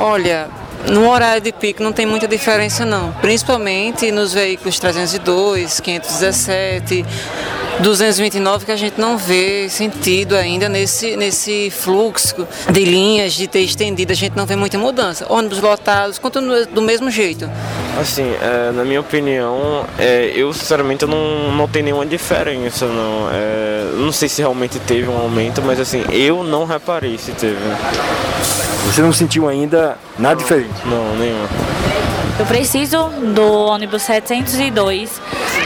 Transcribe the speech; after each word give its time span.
Olha, 0.00 0.48
no 0.86 1.10
horário 1.10 1.42
de 1.42 1.50
pico 1.50 1.82
não 1.82 1.92
tem 1.92 2.06
muita 2.06 2.28
diferença 2.28 2.84
não, 2.84 3.10
principalmente 3.14 4.12
nos 4.12 4.32
veículos 4.32 4.78
302, 4.78 5.80
517, 5.80 7.04
229 7.80 8.64
que 8.64 8.70
a 8.70 8.76
gente 8.76 9.00
não 9.00 9.18
vê 9.18 9.68
sentido 9.68 10.36
ainda 10.36 10.68
nesse, 10.68 11.16
nesse 11.16 11.68
fluxo 11.70 12.46
de 12.70 12.84
linhas 12.84 13.32
de 13.32 13.48
ter 13.48 13.60
estendido, 13.60 14.12
a 14.12 14.14
gente 14.14 14.36
não 14.36 14.46
vê 14.46 14.54
muita 14.54 14.78
mudança. 14.78 15.26
Ônibus 15.28 15.60
lotados, 15.60 16.16
continua 16.16 16.64
do 16.66 16.80
mesmo 16.80 17.10
jeito. 17.10 17.50
Assim, 17.98 18.32
é, 18.40 18.70
na 18.70 18.84
minha 18.84 19.00
opinião, 19.00 19.84
é, 19.98 20.30
eu 20.32 20.52
sinceramente 20.52 21.02
eu 21.02 21.08
não 21.08 21.50
notei 21.56 21.82
nenhuma 21.82 22.06
diferença, 22.06 22.86
não. 22.86 23.28
É, 23.32 23.90
não 23.96 24.12
sei 24.12 24.28
se 24.28 24.40
realmente 24.40 24.78
teve 24.78 25.08
um 25.08 25.16
aumento, 25.16 25.60
mas 25.62 25.80
assim, 25.80 26.04
eu 26.12 26.44
não 26.44 26.64
reparei 26.64 27.18
se 27.18 27.32
teve. 27.32 27.58
Você 28.86 29.02
não 29.02 29.12
sentiu 29.12 29.48
ainda 29.48 29.98
nada 30.16 30.36
diferente? 30.36 30.70
Não, 30.84 31.16
nenhum. 31.16 31.44
Eu 32.38 32.46
preciso 32.46 33.08
do 33.34 33.52
ônibus 33.66 34.02
702, 34.02 35.20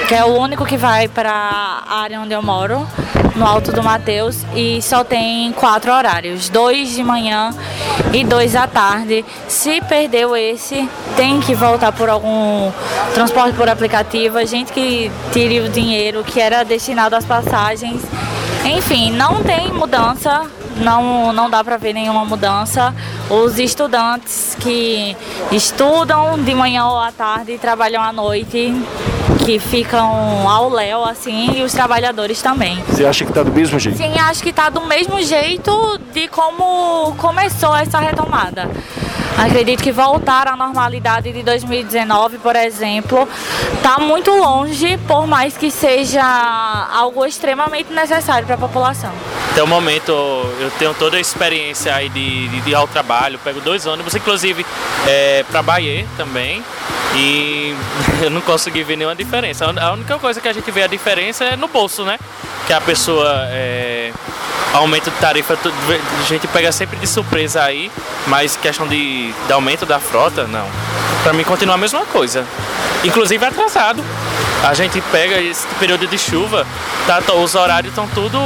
que 0.09 0.15
é 0.15 0.25
o 0.25 0.29
único 0.29 0.65
que 0.65 0.79
vai 0.79 1.09
para 1.09 1.31
a 1.31 2.01
área 2.01 2.19
onde 2.19 2.33
eu 2.33 2.43
moro, 2.43 2.89
no 3.37 3.47
Alto 3.47 3.73
do 3.73 3.83
Mateus, 3.83 4.45
e 4.55 4.81
só 4.83 5.05
tem 5.05 5.53
quatro 5.53 5.93
horários, 5.93 6.49
dois 6.49 6.91
de 6.91 7.03
manhã 7.03 7.51
e 8.13 8.25
dois 8.25 8.55
à 8.55 8.67
tarde. 8.67 9.25
Se 9.49 9.81
perdeu 9.83 10.37
esse, 10.37 10.89
tem 11.17 11.41
que 11.41 11.55
voltar 11.55 11.93
por 11.93 12.09
algum 12.09 12.71
transporte 13.15 13.57
por 13.57 13.69
aplicativo, 13.69 14.39
a 14.39 14.45
gente 14.45 14.73
que 14.73 15.11
tire 15.33 15.61
o 15.61 15.69
dinheiro 15.69 16.23
que 16.25 16.41
era 16.41 16.65
destinado 16.65 17.17
às 17.17 17.25
passagens. 17.25 18.03
Enfim, 18.65 19.11
não 19.11 19.43
tem 19.43 19.73
mudança 19.73 20.49
não, 20.77 21.33
não 21.33 21.51
dá 21.51 21.63
para 21.63 21.77
ver 21.77 21.93
nenhuma 21.93 22.25
mudança. 22.25 22.95
Os 23.31 23.59
estudantes 23.59 24.57
que 24.61 25.17
estudam 25.51 26.43
de 26.43 26.55
manhã 26.55 26.87
ou 26.87 26.99
à 26.99 27.13
tarde 27.13 27.53
e 27.53 27.59
trabalham 27.59 28.03
à 28.03 28.13
noite, 28.13 28.75
que 29.45 29.59
ficam 29.59 30.49
ao 30.49 30.69
léu, 30.71 31.05
assim, 31.05 31.59
e 31.59 31.63
os 31.63 31.73
trabalhadores 31.73 32.41
também. 32.41 32.83
Você 32.89 33.05
acha 33.05 33.25
que 33.25 33.31
está 33.31 33.43
do 33.43 33.53
mesmo 33.53 33.79
jeito? 33.79 33.99
Sim, 33.99 34.19
acho 34.19 34.43
que 34.43 34.51
está 34.51 34.69
do 34.69 34.81
mesmo 34.83 35.21
jeito 35.23 35.99
de 36.13 36.29
como 36.29 37.15
começou 37.17 37.75
essa 37.77 37.99
retomada. 37.99 38.71
Acredito 39.37 39.83
que 39.83 39.91
voltar 39.91 40.47
à 40.47 40.57
normalidade 40.57 41.33
de 41.33 41.43
2019, 41.43 42.39
por 42.39 42.55
exemplo, 42.55 43.27
está 43.75 43.99
muito 43.99 44.31
longe, 44.31 44.99
por 45.09 45.27
mais 45.27 45.57
que 45.57 45.71
seja 45.71 46.23
algo 46.93 47.25
extremamente 47.25 47.93
necessário 47.93 48.47
para 48.47 48.55
a 48.55 48.59
população. 48.59 49.11
Até 49.51 49.63
o 49.63 49.67
momento 49.67 50.13
eu 50.13 50.71
tenho 50.79 50.95
toda 50.95 51.17
a 51.17 51.21
experiência 51.21 51.95
aí 51.95 52.09
de, 52.09 52.49
de, 52.49 52.61
de 52.61 52.71
ir 52.71 52.75
ao 52.75 52.87
trabalho, 52.87 53.39
pego 53.43 53.61
dois 53.61 53.87
ônibus, 53.87 54.15
inclusive 54.15 54.65
é, 55.07 55.45
para 55.51 55.63
Bahia 55.63 56.07
também, 56.17 56.63
e 57.15 57.75
eu 58.23 58.31
não 58.31 58.41
consegui 58.41 58.83
ver 58.83 58.97
nenhuma 58.97 59.15
diferença. 59.15 59.65
A 59.65 59.93
única 59.93 60.19
coisa 60.19 60.41
que 60.41 60.49
a 60.49 60.53
gente 60.53 60.71
vê 60.71 60.83
a 60.83 60.87
diferença 60.87 61.45
é 61.45 61.57
no 61.57 61.69
bolso, 61.69 62.05
né? 62.05 62.19
Que 62.67 62.73
a 62.73 62.81
pessoa 62.81 63.47
é, 63.51 64.13
aumento 64.73 65.11
de 65.11 65.17
tarifa, 65.17 65.55
a 65.55 66.27
gente 66.27 66.47
pega 66.49 66.73
sempre 66.73 66.97
de 66.99 67.07
surpresa 67.07 67.63
aí, 67.63 67.91
mas 68.27 68.57
questão 68.57 68.87
de, 68.87 69.33
de 69.33 69.53
aumento 69.53 69.85
da 69.85 69.99
frota, 69.99 70.47
não. 70.47 70.67
Para 71.23 71.33
mim 71.33 71.45
continua 71.45 71.75
a 71.75 71.79
mesma 71.79 72.05
coisa. 72.07 72.45
Inclusive 73.05 73.45
atrasado. 73.45 74.03
A 74.63 74.75
gente 74.75 75.01
pega 75.13 75.41
esse 75.41 75.67
período 75.81 76.07
de 76.07 76.19
chuva, 76.19 76.67
tá, 77.07 77.21
os 77.35 77.55
horários 77.55 77.93
estão 77.93 78.07
tudo 78.09 78.39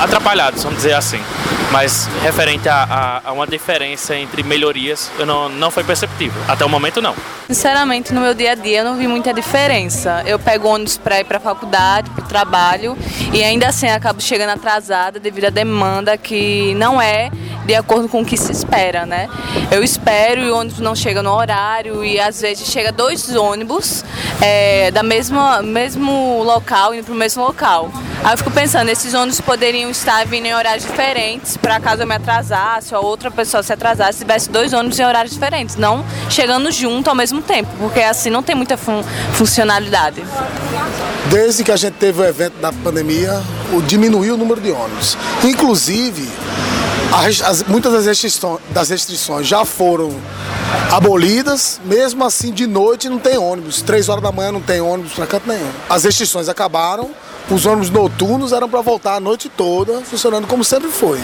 atrapalhados, 0.00 0.62
vamos 0.62 0.78
dizer 0.78 0.94
assim. 0.94 1.22
Mas 1.70 2.08
referente 2.22 2.68
a, 2.68 2.84
a, 2.84 3.28
a, 3.28 3.32
uma 3.32 3.46
diferença 3.46 4.16
entre 4.16 4.42
melhorias, 4.42 5.10
não, 5.26 5.48
não 5.48 5.70
foi 5.70 5.84
perceptível. 5.84 6.40
Até 6.48 6.64
o 6.64 6.68
momento, 6.68 7.02
não. 7.02 7.14
Sinceramente, 7.48 8.14
no 8.14 8.20
meu 8.20 8.34
dia 8.34 8.52
a 8.52 8.54
dia, 8.54 8.78
eu 8.78 8.84
não 8.84 8.96
vi 8.96 9.06
muita 9.06 9.34
diferença. 9.34 10.22
Eu 10.26 10.38
pego 10.38 10.68
ônibus 10.68 10.96
para 10.96 11.20
ir 11.20 11.24
para 11.24 11.38
a 11.38 11.40
faculdade, 11.40 12.08
para 12.10 12.24
o 12.24 12.28
trabalho, 12.28 12.96
e 13.32 13.42
ainda 13.42 13.68
assim 13.68 13.88
acabo 13.88 14.20
chegando 14.20 14.50
atrasada 14.50 15.18
devido 15.20 15.46
à 15.46 15.50
demanda 15.50 16.16
que 16.16 16.74
não 16.76 17.00
é 17.00 17.30
de 17.66 17.74
acordo 17.74 18.08
com 18.08 18.22
o 18.22 18.24
que 18.24 18.36
se 18.36 18.52
espera, 18.52 19.04
né? 19.04 19.28
Eu 19.70 19.82
espero 19.82 20.40
e 20.40 20.50
o 20.50 20.56
ônibus 20.56 20.78
não 20.78 20.94
chega 20.94 21.22
no 21.22 21.32
horário 21.32 22.04
e 22.04 22.18
às 22.20 22.40
vezes 22.40 22.68
chega 22.68 22.92
dois 22.92 23.34
ônibus 23.34 24.04
é, 24.40 24.90
da 24.92 25.02
mesma 25.02 25.62
mesmo 25.62 26.42
local 26.44 26.94
indo 26.94 27.04
para 27.04 27.14
o 27.14 27.16
mesmo 27.16 27.42
local. 27.42 27.90
Aí 28.24 28.32
eu 28.32 28.38
fico 28.38 28.50
pensando, 28.50 28.88
esses 28.88 29.14
ônibus 29.14 29.40
poderiam 29.40 29.90
estar 29.90 30.26
vindo 30.26 30.46
em 30.46 30.54
horários 30.54 30.84
diferentes, 30.84 31.56
para 31.56 31.78
caso 31.78 32.02
eu 32.02 32.06
me 32.06 32.14
atrasasse 32.14 32.94
ou 32.94 33.04
outra 33.04 33.30
pessoa 33.30 33.62
se 33.62 33.72
atrasasse, 33.72 34.18
se 34.18 34.24
tivesse 34.24 34.50
dois 34.50 34.72
ônibus 34.72 34.98
em 34.98 35.04
horários 35.04 35.32
diferentes, 35.32 35.76
não 35.76 36.04
chegando 36.30 36.70
junto 36.72 37.08
ao 37.08 37.14
mesmo 37.14 37.42
tempo, 37.42 37.70
porque 37.78 38.00
assim 38.00 38.30
não 38.30 38.42
tem 38.42 38.54
muita 38.54 38.76
fun 38.76 39.02
funcionalidade. 39.34 40.24
Desde 41.30 41.64
que 41.64 41.72
a 41.72 41.76
gente 41.76 41.94
teve 41.94 42.20
o 42.20 42.24
evento 42.24 42.54
da 42.60 42.72
pandemia, 42.72 43.42
diminuiu 43.86 44.34
o 44.34 44.36
número 44.36 44.60
de 44.60 44.70
ônibus. 44.70 45.16
Inclusive, 45.44 46.28
as, 47.24 47.62
muitas 47.62 47.92
das 47.92 48.06
restrições, 48.06 48.60
das 48.70 48.90
restrições 48.90 49.46
já 49.46 49.64
foram 49.64 50.14
abolidas, 50.92 51.80
mesmo 51.84 52.24
assim 52.24 52.52
de 52.52 52.66
noite 52.66 53.08
não 53.08 53.18
tem 53.18 53.38
ônibus. 53.38 53.82
Três 53.82 54.08
horas 54.08 54.22
da 54.22 54.30
manhã 54.30 54.52
não 54.52 54.60
tem 54.60 54.80
ônibus 54.80 55.12
para 55.14 55.26
canto 55.26 55.48
nenhum. 55.48 55.70
As 55.88 56.04
restrições 56.04 56.48
acabaram, 56.48 57.10
os 57.50 57.64
ônibus 57.64 57.90
noturnos 57.90 58.52
eram 58.52 58.68
para 58.68 58.80
voltar 58.80 59.14
a 59.14 59.20
noite 59.20 59.48
toda, 59.48 60.00
funcionando 60.02 60.46
como 60.46 60.64
sempre 60.64 60.90
foi. 60.90 61.20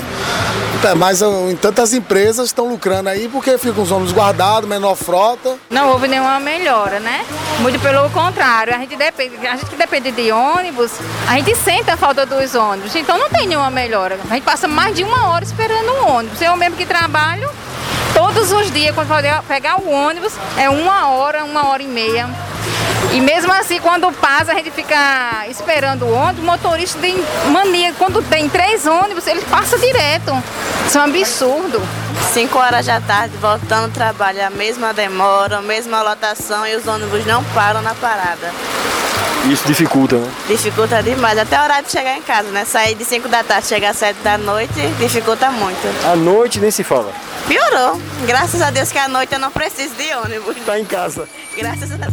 É, 0.84 0.94
mas, 0.96 1.22
entanto, 1.48 1.80
as 1.80 1.92
empresas 1.92 2.46
estão 2.46 2.68
lucrando 2.68 3.08
aí 3.08 3.28
porque 3.28 3.56
ficam 3.56 3.84
os 3.84 3.92
ônibus 3.92 4.12
guardados, 4.12 4.68
menor 4.68 4.96
frota. 4.96 5.56
Não 5.70 5.90
houve 5.90 6.08
nenhuma 6.08 6.40
melhora, 6.40 6.98
né? 6.98 7.24
Muito 7.60 7.78
pelo 7.78 8.10
contrário. 8.10 8.74
A 8.74 8.78
gente, 8.78 8.96
depende, 8.96 9.46
a 9.46 9.54
gente 9.54 9.66
que 9.66 9.76
depende 9.76 10.10
de 10.10 10.32
ônibus, 10.32 10.90
a 11.28 11.34
gente 11.34 11.54
sente 11.54 11.88
a 11.88 11.96
falta 11.96 12.26
dos 12.26 12.56
ônibus. 12.56 12.96
Então 12.96 13.16
não 13.16 13.30
tem 13.30 13.46
nenhuma 13.46 13.70
melhora. 13.70 14.18
A 14.28 14.34
gente 14.34 14.42
passa 14.42 14.66
mais 14.66 14.96
de 14.96 15.04
uma 15.04 15.28
hora 15.28 15.44
esperando 15.44 15.81
um 15.90 16.16
ônibus. 16.16 16.40
Eu 16.40 16.56
mesmo 16.56 16.76
que 16.76 16.86
trabalho, 16.86 17.50
todos 18.14 18.52
os 18.52 18.70
dias, 18.70 18.94
quando 18.94 19.08
pegar 19.46 19.80
o 19.80 19.90
ônibus, 19.90 20.32
é 20.56 20.68
uma 20.68 21.08
hora, 21.08 21.44
uma 21.44 21.68
hora 21.68 21.82
e 21.82 21.88
meia 21.88 22.28
e 23.12 23.20
mesmo 23.20 23.52
assim, 23.52 23.78
quando 23.78 24.10
passa, 24.12 24.52
a 24.52 24.54
gente 24.54 24.70
fica 24.70 25.44
esperando 25.48 26.06
o 26.06 26.12
ônibus, 26.12 26.42
o 26.42 26.46
motorista 26.46 26.98
tem 26.98 27.22
mania. 27.50 27.92
Quando 27.98 28.22
tem 28.22 28.48
três 28.48 28.86
ônibus, 28.86 29.26
ele 29.26 29.42
passa 29.42 29.78
direto. 29.78 30.32
Isso 30.86 30.96
é 30.96 31.00
um 31.00 31.04
absurdo. 31.04 31.82
Cinco 32.32 32.58
horas 32.58 32.86
da 32.86 33.00
tarde, 33.00 33.36
voltando 33.36 33.84
ao 33.84 33.90
trabalho, 33.90 34.46
a 34.46 34.50
mesma 34.50 34.94
demora, 34.94 35.58
a 35.58 35.62
mesma 35.62 36.00
lotação 36.00 36.66
e 36.66 36.74
os 36.74 36.86
ônibus 36.86 37.26
não 37.26 37.44
param 37.52 37.82
na 37.82 37.94
parada. 37.94 38.50
Isso 39.50 39.66
dificulta, 39.66 40.16
né? 40.18 40.30
Dificulta 40.46 41.02
demais, 41.02 41.36
até 41.36 41.60
o 41.60 41.64
horário 41.64 41.84
de 41.84 41.90
chegar 41.90 42.16
em 42.16 42.22
casa, 42.22 42.50
né? 42.50 42.64
Sair 42.64 42.94
de 42.94 43.04
5 43.04 43.28
da 43.28 43.42
tarde, 43.42 43.66
chegar 43.66 43.90
às 43.90 43.96
7 43.96 44.20
da 44.22 44.38
noite, 44.38 44.72
dificulta 44.98 45.50
muito. 45.50 45.80
À 46.06 46.14
noite 46.14 46.60
nem 46.60 46.70
se 46.70 46.84
fala. 46.84 47.12
Piorou. 47.48 48.00
Graças 48.24 48.62
a 48.62 48.70
Deus 48.70 48.92
que 48.92 48.98
à 48.98 49.08
noite 49.08 49.32
eu 49.32 49.40
não 49.40 49.50
preciso 49.50 49.94
de 49.96 50.14
ônibus. 50.14 50.56
Tá 50.64 50.78
em 50.78 50.84
casa. 50.84 51.28
Graças 51.56 51.90
a 51.90 51.96
Deus. 51.96 52.12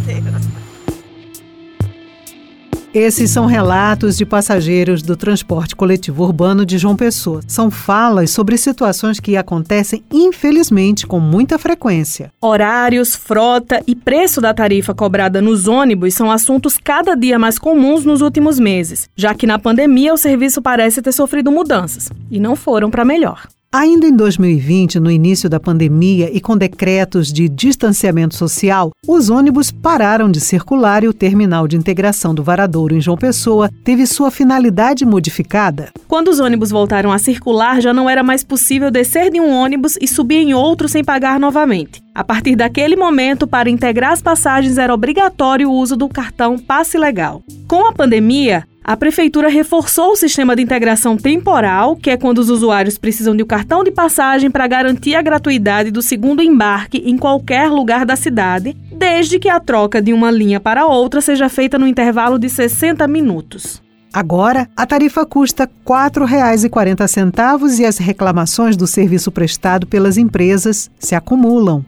Esses 2.93 3.29
são 3.29 3.45
relatos 3.45 4.17
de 4.17 4.25
passageiros 4.25 5.03
do 5.03 5.15
transporte 5.15 5.75
coletivo 5.75 6.23
urbano 6.23 6.65
de 6.65 6.79
João 6.79 6.95
Pessoa. 6.95 7.41
São 7.47 7.69
falas 7.69 8.31
sobre 8.31 8.57
situações 8.57 9.19
que 9.19 9.37
acontecem, 9.37 10.03
infelizmente, 10.11 11.05
com 11.05 11.19
muita 11.19 11.59
frequência. 11.59 12.31
Horários, 12.41 13.15
frota 13.15 13.79
e 13.85 13.95
preço 13.95 14.41
da 14.41 14.55
tarifa 14.55 14.95
cobrada 14.95 15.39
nos 15.39 15.67
ônibus 15.67 16.15
são 16.15 16.31
assuntos 16.31 16.79
cada 16.79 17.13
dia 17.13 17.37
mais 17.37 17.59
comuns 17.59 18.03
nos 18.03 18.21
últimos 18.21 18.57
meses, 18.57 19.07
já 19.15 19.35
que 19.35 19.45
na 19.45 19.59
pandemia 19.59 20.11
o 20.11 20.17
serviço 20.17 20.59
parece 20.59 20.99
ter 20.99 21.11
sofrido 21.11 21.51
mudanças 21.51 22.09
e 22.31 22.39
não 22.39 22.55
foram 22.55 22.89
para 22.89 23.05
melhor. 23.05 23.47
Ainda 23.71 24.07
em 24.07 24.15
2020, 24.15 24.99
no 24.99 25.11
início 25.11 25.47
da 25.47 25.59
pandemia 25.59 26.35
e 26.35 26.41
com 26.41 26.57
decretos 26.57 27.31
de 27.31 27.47
distanciamento 27.47 28.33
social, 28.33 28.89
os 29.07 29.29
ônibus 29.29 29.69
pararam 29.69 30.31
de 30.31 30.41
circular 30.41 31.03
e 31.03 31.07
o 31.07 31.13
terminal 31.13 31.67
de 31.67 31.77
integração 31.77 32.33
do 32.33 32.41
Varadouro 32.41 32.95
em 32.95 32.99
João 32.99 33.15
Pessoa 33.15 33.69
teve 33.83 34.07
sua 34.07 34.31
finalidade 34.31 35.05
modificada. 35.05 35.91
Quando 36.07 36.29
os 36.29 36.39
ônibus 36.39 36.71
voltaram 36.71 37.11
a 37.11 37.19
circular, 37.19 37.79
já 37.79 37.93
não 37.93 38.09
era 38.09 38.23
mais 38.23 38.43
possível 38.43 38.89
descer 38.89 39.29
de 39.29 39.39
um 39.39 39.53
ônibus 39.53 39.99
e 40.01 40.07
subir 40.07 40.37
em 40.37 40.51
outro 40.51 40.89
sem 40.89 41.03
pagar 41.03 41.39
novamente. 41.39 42.01
A 42.15 42.23
partir 42.23 42.55
daquele 42.55 42.95
momento, 42.95 43.45
para 43.45 43.69
integrar 43.69 44.13
as 44.13 44.21
passagens 44.21 44.79
era 44.79 44.91
obrigatório 44.91 45.69
o 45.69 45.73
uso 45.73 45.95
do 45.95 46.09
cartão 46.09 46.57
Passe 46.57 46.97
Legal. 46.97 47.43
Com 47.67 47.87
a 47.87 47.93
pandemia, 47.93 48.65
a 48.89 48.97
prefeitura 48.97 49.49
reforçou 49.49 50.13
o 50.13 50.15
sistema 50.15 50.55
de 50.55 50.63
integração 50.63 51.15
temporal, 51.15 51.95
que 51.95 52.09
é 52.09 52.17
quando 52.17 52.39
os 52.39 52.49
usuários 52.49 52.97
precisam 52.97 53.35
de 53.35 53.43
um 53.43 53.45
cartão 53.45 53.83
de 53.83 53.91
passagem 53.91 54.49
para 54.49 54.65
garantir 54.65 55.13
a 55.13 55.21
gratuidade 55.21 55.91
do 55.91 56.01
segundo 56.01 56.41
embarque 56.41 56.97
em 57.05 57.15
qualquer 57.15 57.69
lugar 57.69 58.03
da 58.03 58.15
cidade, 58.15 58.75
desde 58.91 59.37
que 59.37 59.47
a 59.47 59.59
troca 59.59 60.01
de 60.01 60.11
uma 60.11 60.31
linha 60.31 60.59
para 60.59 60.87
outra 60.87 61.21
seja 61.21 61.47
feita 61.49 61.77
no 61.77 61.85
intervalo 61.85 62.39
de 62.39 62.49
60 62.49 63.07
minutos. 63.07 63.79
Agora, 64.11 64.67
a 64.75 64.87
tarifa 64.87 65.23
custa 65.23 65.65
R$ 65.65 65.69
4,40 65.85 67.77
e 67.77 67.85
as 67.85 67.99
reclamações 67.99 68.75
do 68.75 68.87
serviço 68.87 69.31
prestado 69.31 69.85
pelas 69.85 70.17
empresas 70.17 70.89
se 70.97 71.13
acumulam. 71.13 71.85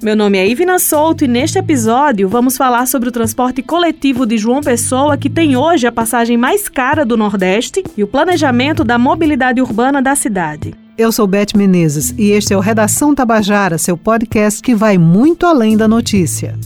Meu 0.00 0.14
nome 0.14 0.38
é 0.38 0.48
Ivina 0.48 0.78
Souto 0.78 1.24
e 1.24 1.28
neste 1.28 1.58
episódio 1.58 2.28
vamos 2.28 2.56
falar 2.56 2.86
sobre 2.86 3.08
o 3.08 3.12
transporte 3.12 3.62
coletivo 3.62 4.24
de 4.24 4.38
João 4.38 4.60
Pessoa, 4.60 5.16
que 5.16 5.28
tem 5.28 5.56
hoje 5.56 5.88
a 5.88 5.92
passagem 5.92 6.36
mais 6.36 6.68
cara 6.68 7.04
do 7.04 7.16
Nordeste, 7.16 7.82
e 7.96 8.04
o 8.04 8.06
planejamento 8.06 8.84
da 8.84 8.96
mobilidade 8.96 9.60
urbana 9.60 10.00
da 10.00 10.14
cidade. 10.14 10.72
Eu 10.96 11.10
sou 11.10 11.26
Beth 11.26 11.56
Menezes 11.56 12.14
e 12.16 12.30
este 12.30 12.54
é 12.54 12.56
o 12.56 12.60
Redação 12.60 13.12
Tabajara, 13.12 13.76
seu 13.76 13.96
podcast 13.96 14.62
que 14.62 14.72
vai 14.72 14.96
muito 14.98 15.44
além 15.44 15.76
da 15.76 15.88
notícia. 15.88 16.56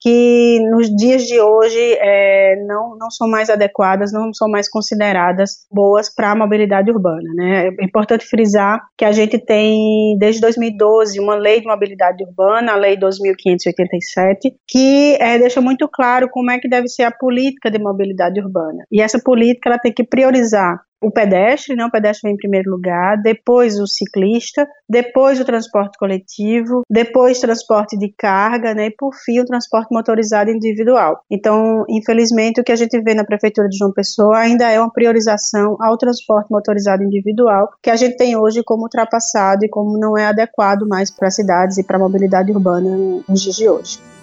que 0.00 0.60
nos 0.70 0.88
dias 0.94 1.24
de 1.24 1.40
hoje 1.40 1.80
é, 1.98 2.64
não, 2.66 2.96
não 2.96 3.10
são 3.10 3.28
mais 3.28 3.48
adequadas, 3.48 4.12
não 4.12 4.32
são 4.32 4.48
mais 4.48 4.68
consideradas 4.68 5.66
boas 5.68 6.14
para 6.14 6.30
a 6.30 6.36
mobilidade 6.36 6.90
urbana. 6.90 7.28
Né? 7.34 7.68
É 7.68 7.84
importante 7.84 8.24
frisar 8.24 8.80
que 8.96 9.04
a 9.04 9.12
gente 9.12 9.38
tem, 9.38 10.16
desde 10.18 10.40
2012, 10.42 11.18
uma 11.18 11.34
lei 11.34 11.60
de 11.60 11.66
mobilidade 11.66 12.22
urbana, 12.24 12.72
a 12.72 12.76
Lei 12.76 12.96
2587, 12.96 14.54
que 14.68 15.16
é, 15.18 15.38
deixa 15.38 15.60
muito 15.60 15.88
claro 15.88 16.28
como 16.30 16.50
é 16.50 16.58
que 16.58 16.68
deve 16.68 16.88
ser 16.88 17.02
a 17.02 17.10
política 17.10 17.70
de 17.70 17.78
mobilidade 17.78 18.40
urbana. 18.40 18.84
E 18.92 19.00
essa 19.00 19.18
política 19.18 19.70
ela 19.70 19.78
tem 19.78 19.92
que 19.92 20.04
priorizar 20.04 20.78
o 21.06 21.10
pedestre, 21.10 21.76
né? 21.76 21.84
O 21.84 21.90
pedestre 21.90 22.22
vem 22.24 22.34
em 22.34 22.36
primeiro 22.36 22.68
lugar, 22.68 23.16
depois 23.22 23.78
o 23.78 23.86
ciclista, 23.86 24.66
depois 24.88 25.40
o 25.40 25.44
transporte 25.44 25.96
coletivo, 25.96 26.82
depois 26.90 27.38
transporte 27.38 27.96
de 27.96 28.12
carga, 28.12 28.74
né? 28.74 28.86
E 28.86 28.90
por 28.90 29.14
fim 29.14 29.38
o 29.38 29.44
transporte 29.44 29.86
motorizado 29.92 30.50
individual. 30.50 31.20
Então, 31.30 31.84
infelizmente, 31.88 32.60
o 32.60 32.64
que 32.64 32.72
a 32.72 32.76
gente 32.76 33.00
vê 33.00 33.14
na 33.14 33.24
prefeitura 33.24 33.68
de 33.68 33.78
João 33.78 33.92
Pessoa 33.92 34.36
ainda 34.36 34.68
é 34.68 34.80
uma 34.80 34.92
priorização 34.92 35.76
ao 35.80 35.96
transporte 35.96 36.50
motorizado 36.50 37.04
individual, 37.04 37.68
que 37.80 37.90
a 37.90 37.96
gente 37.96 38.16
tem 38.16 38.36
hoje 38.36 38.64
como 38.64 38.82
ultrapassado 38.82 39.64
e 39.64 39.68
como 39.68 39.96
não 39.96 40.18
é 40.18 40.26
adequado 40.26 40.88
mais 40.88 41.08
para 41.08 41.30
cidades 41.30 41.78
e 41.78 41.84
para 41.84 41.98
a 41.98 42.00
mobilidade 42.00 42.50
urbana 42.50 43.22
nos 43.28 43.42
dias 43.42 43.54
de 43.54 43.68
hoje. 43.68 44.15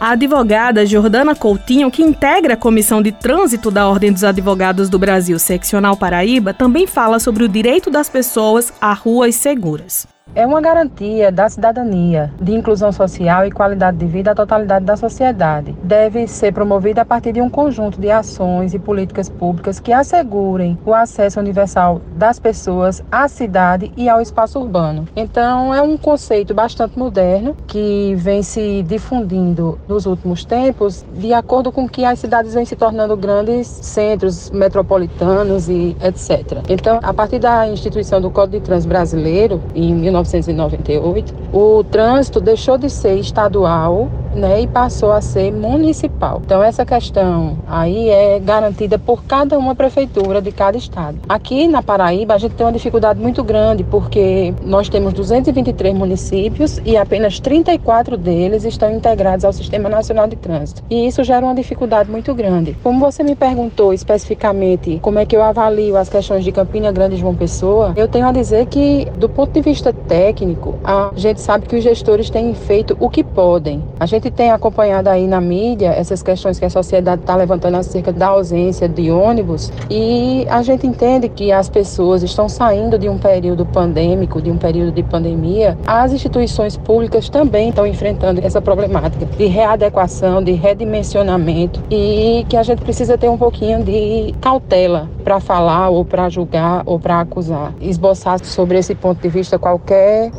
A 0.00 0.10
advogada 0.10 0.86
Jordana 0.86 1.34
Coutinho, 1.34 1.90
que 1.90 2.04
integra 2.04 2.54
a 2.54 2.56
Comissão 2.56 3.02
de 3.02 3.10
Trânsito 3.10 3.68
da 3.68 3.88
Ordem 3.88 4.12
dos 4.12 4.22
Advogados 4.22 4.88
do 4.88 4.96
Brasil, 4.96 5.36
seccional 5.40 5.96
Paraíba, 5.96 6.54
também 6.54 6.86
fala 6.86 7.18
sobre 7.18 7.42
o 7.42 7.48
direito 7.48 7.90
das 7.90 8.08
pessoas 8.08 8.72
a 8.80 8.92
ruas 8.92 9.34
seguras. 9.34 10.06
É 10.34 10.46
uma 10.46 10.60
garantia 10.60 11.32
da 11.32 11.48
cidadania, 11.48 12.32
de 12.40 12.54
inclusão 12.54 12.92
social 12.92 13.46
e 13.46 13.50
qualidade 13.50 13.96
de 13.96 14.06
vida 14.06 14.32
à 14.32 14.34
totalidade 14.34 14.84
da 14.84 14.96
sociedade. 14.96 15.74
Deve 15.82 16.26
ser 16.26 16.52
promovida 16.52 17.02
a 17.02 17.04
partir 17.04 17.32
de 17.32 17.40
um 17.40 17.50
conjunto 17.50 18.00
de 18.00 18.10
ações 18.10 18.74
e 18.74 18.78
políticas 18.78 19.28
públicas 19.28 19.80
que 19.80 19.92
assegurem 19.92 20.78
o 20.84 20.94
acesso 20.94 21.40
universal 21.40 22.00
das 22.16 22.38
pessoas 22.38 23.02
à 23.10 23.28
cidade 23.28 23.92
e 23.96 24.08
ao 24.08 24.20
espaço 24.20 24.58
urbano. 24.58 25.06
Então, 25.16 25.74
é 25.74 25.82
um 25.82 25.96
conceito 25.96 26.54
bastante 26.54 26.98
moderno 26.98 27.56
que 27.66 28.14
vem 28.16 28.42
se 28.42 28.82
difundindo 28.82 29.78
nos 29.88 30.06
últimos 30.06 30.44
tempos, 30.44 31.04
de 31.14 31.32
acordo 31.32 31.72
com 31.72 31.88
que 31.88 32.04
as 32.04 32.18
cidades 32.18 32.54
vêm 32.54 32.64
se 32.64 32.76
tornando 32.76 33.16
grandes 33.16 33.66
centros 33.66 34.50
metropolitanos 34.50 35.68
e 35.68 35.96
etc. 36.02 36.62
Então, 36.68 37.00
a 37.02 37.12
partir 37.12 37.38
da 37.38 37.68
instituição 37.68 38.20
do 38.20 38.30
Código 38.30 38.58
de 38.58 38.64
Trânsito 38.64 38.88
Brasileiro, 38.88 39.60
em 39.74 39.94
1998, 40.22 41.34
o 41.52 41.84
trânsito 41.84 42.40
deixou 42.40 42.78
de 42.78 42.90
ser 42.90 43.16
estadual 43.16 44.08
né, 44.34 44.62
e 44.62 44.66
passou 44.66 45.12
a 45.12 45.20
ser 45.20 45.52
municipal. 45.52 46.40
Então 46.44 46.62
essa 46.62 46.84
questão 46.84 47.58
aí 47.66 48.08
é 48.08 48.38
garantida 48.38 48.98
por 48.98 49.24
cada 49.24 49.58
uma 49.58 49.74
prefeitura 49.74 50.40
de 50.40 50.52
cada 50.52 50.76
estado. 50.76 51.18
Aqui 51.28 51.66
na 51.66 51.82
Paraíba 51.82 52.34
a 52.34 52.38
gente 52.38 52.54
tem 52.54 52.64
uma 52.66 52.72
dificuldade 52.72 53.20
muito 53.20 53.42
grande 53.42 53.84
porque 53.84 54.54
nós 54.64 54.88
temos 54.88 55.12
223 55.12 55.94
municípios 55.94 56.80
e 56.84 56.96
apenas 56.96 57.40
34 57.40 58.16
deles 58.16 58.64
estão 58.64 58.90
integrados 58.94 59.44
ao 59.44 59.52
Sistema 59.52 59.88
Nacional 59.88 60.26
de 60.26 60.36
Trânsito. 60.36 60.82
E 60.88 61.06
isso 61.06 61.22
gera 61.24 61.44
uma 61.44 61.54
dificuldade 61.54 62.10
muito 62.10 62.34
grande. 62.34 62.76
Como 62.82 63.00
você 63.00 63.22
me 63.22 63.34
perguntou 63.34 63.92
especificamente 63.92 64.98
como 65.02 65.18
é 65.18 65.26
que 65.26 65.36
eu 65.36 65.42
avalio 65.42 65.96
as 65.96 66.08
questões 66.08 66.44
de 66.44 66.52
Campina 66.52 66.92
Grande 66.92 67.16
e 67.16 67.18
João 67.18 67.34
Pessoa, 67.34 67.92
eu 67.96 68.06
tenho 68.06 68.26
a 68.26 68.32
dizer 68.32 68.66
que 68.66 69.06
do 69.16 69.28
ponto 69.28 69.52
de 69.52 69.60
vista 69.60 69.92
técnico, 70.08 70.74
a 70.82 71.10
gente 71.14 71.40
sabe 71.40 71.66
que 71.66 71.76
os 71.76 71.84
gestores 71.84 72.30
têm 72.30 72.54
feito 72.54 72.96
o 72.98 73.10
que 73.10 73.22
podem. 73.22 73.84
A 74.00 74.06
gente 74.06 74.30
tem 74.30 74.50
acompanhado 74.50 75.08
aí 75.08 75.26
na 75.26 75.40
mídia 75.40 75.88
essas 75.88 76.22
questões 76.22 76.58
que 76.58 76.64
a 76.64 76.70
sociedade 76.70 77.20
está 77.20 77.36
levantando 77.36 77.76
acerca 77.76 78.12
da 78.12 78.28
ausência 78.28 78.88
de 78.88 79.10
ônibus 79.10 79.70
e 79.90 80.46
a 80.48 80.62
gente 80.62 80.86
entende 80.86 81.28
que 81.28 81.52
as 81.52 81.68
pessoas 81.68 82.22
estão 82.22 82.48
saindo 82.48 82.98
de 82.98 83.08
um 83.08 83.18
período 83.18 83.66
pandêmico, 83.66 84.40
de 84.40 84.50
um 84.50 84.56
período 84.56 84.92
de 84.92 85.02
pandemia. 85.02 85.76
As 85.86 86.12
instituições 86.12 86.76
públicas 86.76 87.28
também 87.28 87.68
estão 87.68 87.86
enfrentando 87.86 88.40
essa 88.42 88.62
problemática 88.62 89.26
de 89.26 89.46
readequação, 89.46 90.42
de 90.42 90.52
redimensionamento 90.52 91.82
e 91.90 92.46
que 92.48 92.56
a 92.56 92.62
gente 92.62 92.82
precisa 92.82 93.18
ter 93.18 93.28
um 93.28 93.36
pouquinho 93.36 93.84
de 93.84 94.34
cautela 94.40 95.08
para 95.22 95.38
falar 95.40 95.90
ou 95.90 96.04
para 96.04 96.28
julgar 96.30 96.82
ou 96.86 96.98
para 96.98 97.20
acusar, 97.20 97.74
esboçar 97.80 98.42
sobre 98.42 98.78
esse 98.78 98.94
ponto 98.94 99.20
de 99.20 99.28
vista 99.28 99.58
qualquer 99.58 99.97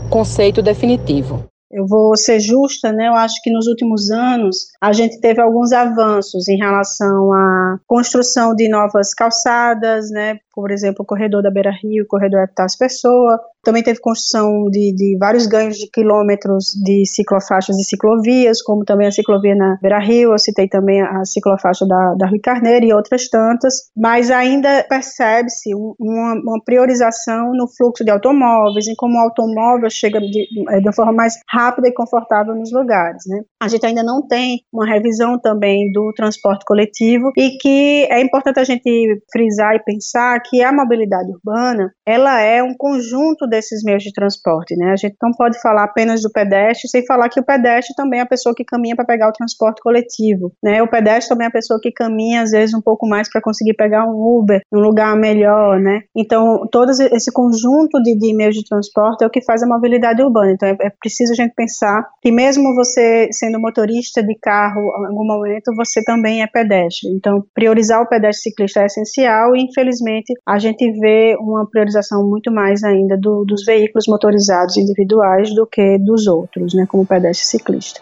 conceito 0.10 0.62
definitivo. 0.62 1.50
Eu 1.72 1.86
vou 1.86 2.18
ser 2.18 2.40
justa, 2.40 2.92
né? 2.92 3.10
Eu 3.10 3.14
acho 3.14 3.36
que 3.44 3.52
nos 3.52 3.68
últimos 3.68 4.10
anos 4.10 4.70
a 4.82 4.92
gente 4.92 5.20
teve 5.20 5.40
alguns 5.40 5.72
avanços 5.72 6.48
em 6.48 6.58
relação 6.58 7.32
à 7.32 7.78
construção 7.86 8.56
de 8.56 8.68
novas 8.68 9.14
calçadas, 9.14 10.10
né? 10.10 10.40
Por 10.62 10.72
exemplo, 10.72 11.04
o 11.04 11.06
corredor 11.06 11.42
da 11.42 11.52
Beira 11.52 11.72
Rio, 11.72 12.04
o 12.04 12.08
corredor 12.08 12.42
Epitácio 12.42 12.78
Pessoa, 12.78 13.40
também 13.64 13.84
teve 13.84 14.00
construção 14.00 14.66
de, 14.70 14.94
de, 14.96 15.18
vários 15.18 15.46
ganhos 15.46 15.78
de 15.78 15.90
quilômetros 15.92 16.72
de 16.84 17.06
ciclofaixas 17.06 17.78
e 17.78 17.84
ciclovias, 17.84 18.62
como 18.62 18.86
também 18.86 19.08
a 19.08 19.12
ciclovia 19.12 19.56
na 19.56 19.78
Beira 19.82 20.00
Rio, 20.00 20.32
eu 20.32 20.40
citei 20.40 20.68
também 20.68 21.02
a 21.02 21.26
ciclofaixa 21.26 21.86
da, 21.86 22.16
da 22.16 22.28
Rui 22.28 22.40
Carneiro 22.40 22.86
e 22.86 22.94
outras 22.94 23.28
tantas, 23.28 23.90
mas 23.96 24.32
ainda 24.32 24.86
percebe-se 24.88 25.74
uma, 25.76 26.34
uma, 26.34 26.64
priorização 26.64 27.52
no 27.54 27.68
fluxo 27.68 28.04
de 28.04 28.12
automóveis, 28.12 28.88
em 28.88 28.96
como 28.96 29.18
o 29.18 29.22
automóvel 29.22 29.90
chega 29.90 30.20
de, 30.20 30.30
de 30.30 30.80
uma 30.84 30.94
forma 30.94 31.12
mais 31.12 31.36
rápida 31.50 31.88
e 31.88 31.94
confortável 31.94 32.56
nos 32.56 32.72
lugares. 32.72 33.24
Né? 33.28 33.42
A 33.62 33.68
gente 33.68 33.86
ainda 33.86 34.04
não 34.04 34.26
tem 34.26 34.62
uma 34.72 34.86
revisão 34.86 35.38
também 35.38 35.92
do 35.92 36.14
transporte 36.16 36.64
coletivo 36.66 37.32
e 37.38 37.58
que 37.58 38.08
é 38.10 38.22
importante 38.22 38.60
a 38.60 38.64
gente 38.64 39.22
frisar 39.32 39.76
e 39.76 39.84
pensar 39.84 40.40
que 40.50 40.62
a 40.64 40.72
mobilidade 40.72 41.32
urbana 41.32 41.92
ela 42.06 42.42
é 42.42 42.64
um 42.64 42.74
conjunto 42.76 43.48
desses 43.48 43.84
meios 43.84 44.04
de 44.04 44.12
transporte, 44.12 44.76
né? 44.76 44.92
A 44.92 44.96
gente 44.96 45.16
não 45.22 45.32
pode 45.32 45.60
falar 45.62 45.84
apenas 45.84 46.22
do 46.22 46.32
pedestre 46.32 46.90
sem 46.90 47.06
falar 47.06 47.30
que 47.30 47.40
o 47.40 47.46
pedestre 47.46 47.94
também 47.96 48.20
é 48.20 48.24
a 48.24 48.28
pessoa 48.28 48.56
que 48.56 48.66
caminha 48.66 48.96
para 48.96 49.06
pegar 49.06 49.30
o 49.30 49.34
transporte 49.34 49.82
coletivo, 49.82 50.52
né? 50.64 50.82
O 50.82 50.88
pedestre 50.88 51.30
também 51.30 51.46
é 51.46 51.50
a 51.50 51.52
pessoa 51.52 51.80
que 51.82 51.92
caminha 51.92 52.42
às 52.42 52.52
vezes 52.52 52.74
um 52.74 52.82
pouco 52.82 53.08
mais 53.08 53.30
para 53.30 53.42
conseguir 53.42 53.74
pegar 53.74 54.06
um 54.06 54.40
Uber, 54.40 54.62
um 54.72 54.80
lugar 54.80 55.16
melhor, 55.16 55.80
né? 55.80 56.02
Então, 56.16 56.68
todo 56.72 56.92
esse 56.92 57.32
conjunto 57.32 58.02
de, 58.02 58.18
de, 58.18 58.36
meios 58.36 58.56
de 58.56 58.64
transporte 58.64 59.24
é 59.24 59.28
o 59.28 59.30
que 59.30 59.44
faz 59.44 59.62
a 59.62 59.68
mobilidade 59.68 60.22
urbana. 60.22 60.52
Então, 60.52 60.68
é, 60.68 60.76
é 60.82 60.90
preciso 60.90 61.34
a 61.34 61.36
gente 61.36 61.54
pensar 61.54 62.08
que 62.22 62.32
mesmo 62.32 62.74
você 62.74 63.30
sendo 63.32 63.60
motorista 63.60 64.24
de 64.24 64.36
carro, 64.40 64.82
em 65.04 65.08
algum 65.08 65.26
momento 65.26 65.74
você 65.76 66.04
também 66.04 66.42
é 66.42 66.48
pedestre. 66.48 67.10
Então, 67.10 67.44
priorizar 67.54 68.02
o 68.02 68.08
pedestre 68.08 68.50
ciclista 68.50 68.82
é 68.82 68.86
essencial 68.86 69.56
e, 69.56 69.62
infelizmente, 69.62 70.34
a 70.46 70.58
gente 70.60 70.92
vê 71.00 71.36
uma 71.40 71.66
priorização 71.66 72.28
muito 72.28 72.52
mais 72.52 72.84
ainda 72.84 73.18
do 73.18 73.46
dos 73.46 73.64
veículos 73.66 74.06
motorizados 74.08 74.78
individuais 74.78 75.54
do 75.54 75.66
que 75.66 75.98
dos 75.98 76.28
outros, 76.28 76.74
né, 76.74 76.86
como 76.88 77.06
pedestre 77.06 77.46
e 77.46 77.50
ciclista. 77.50 78.02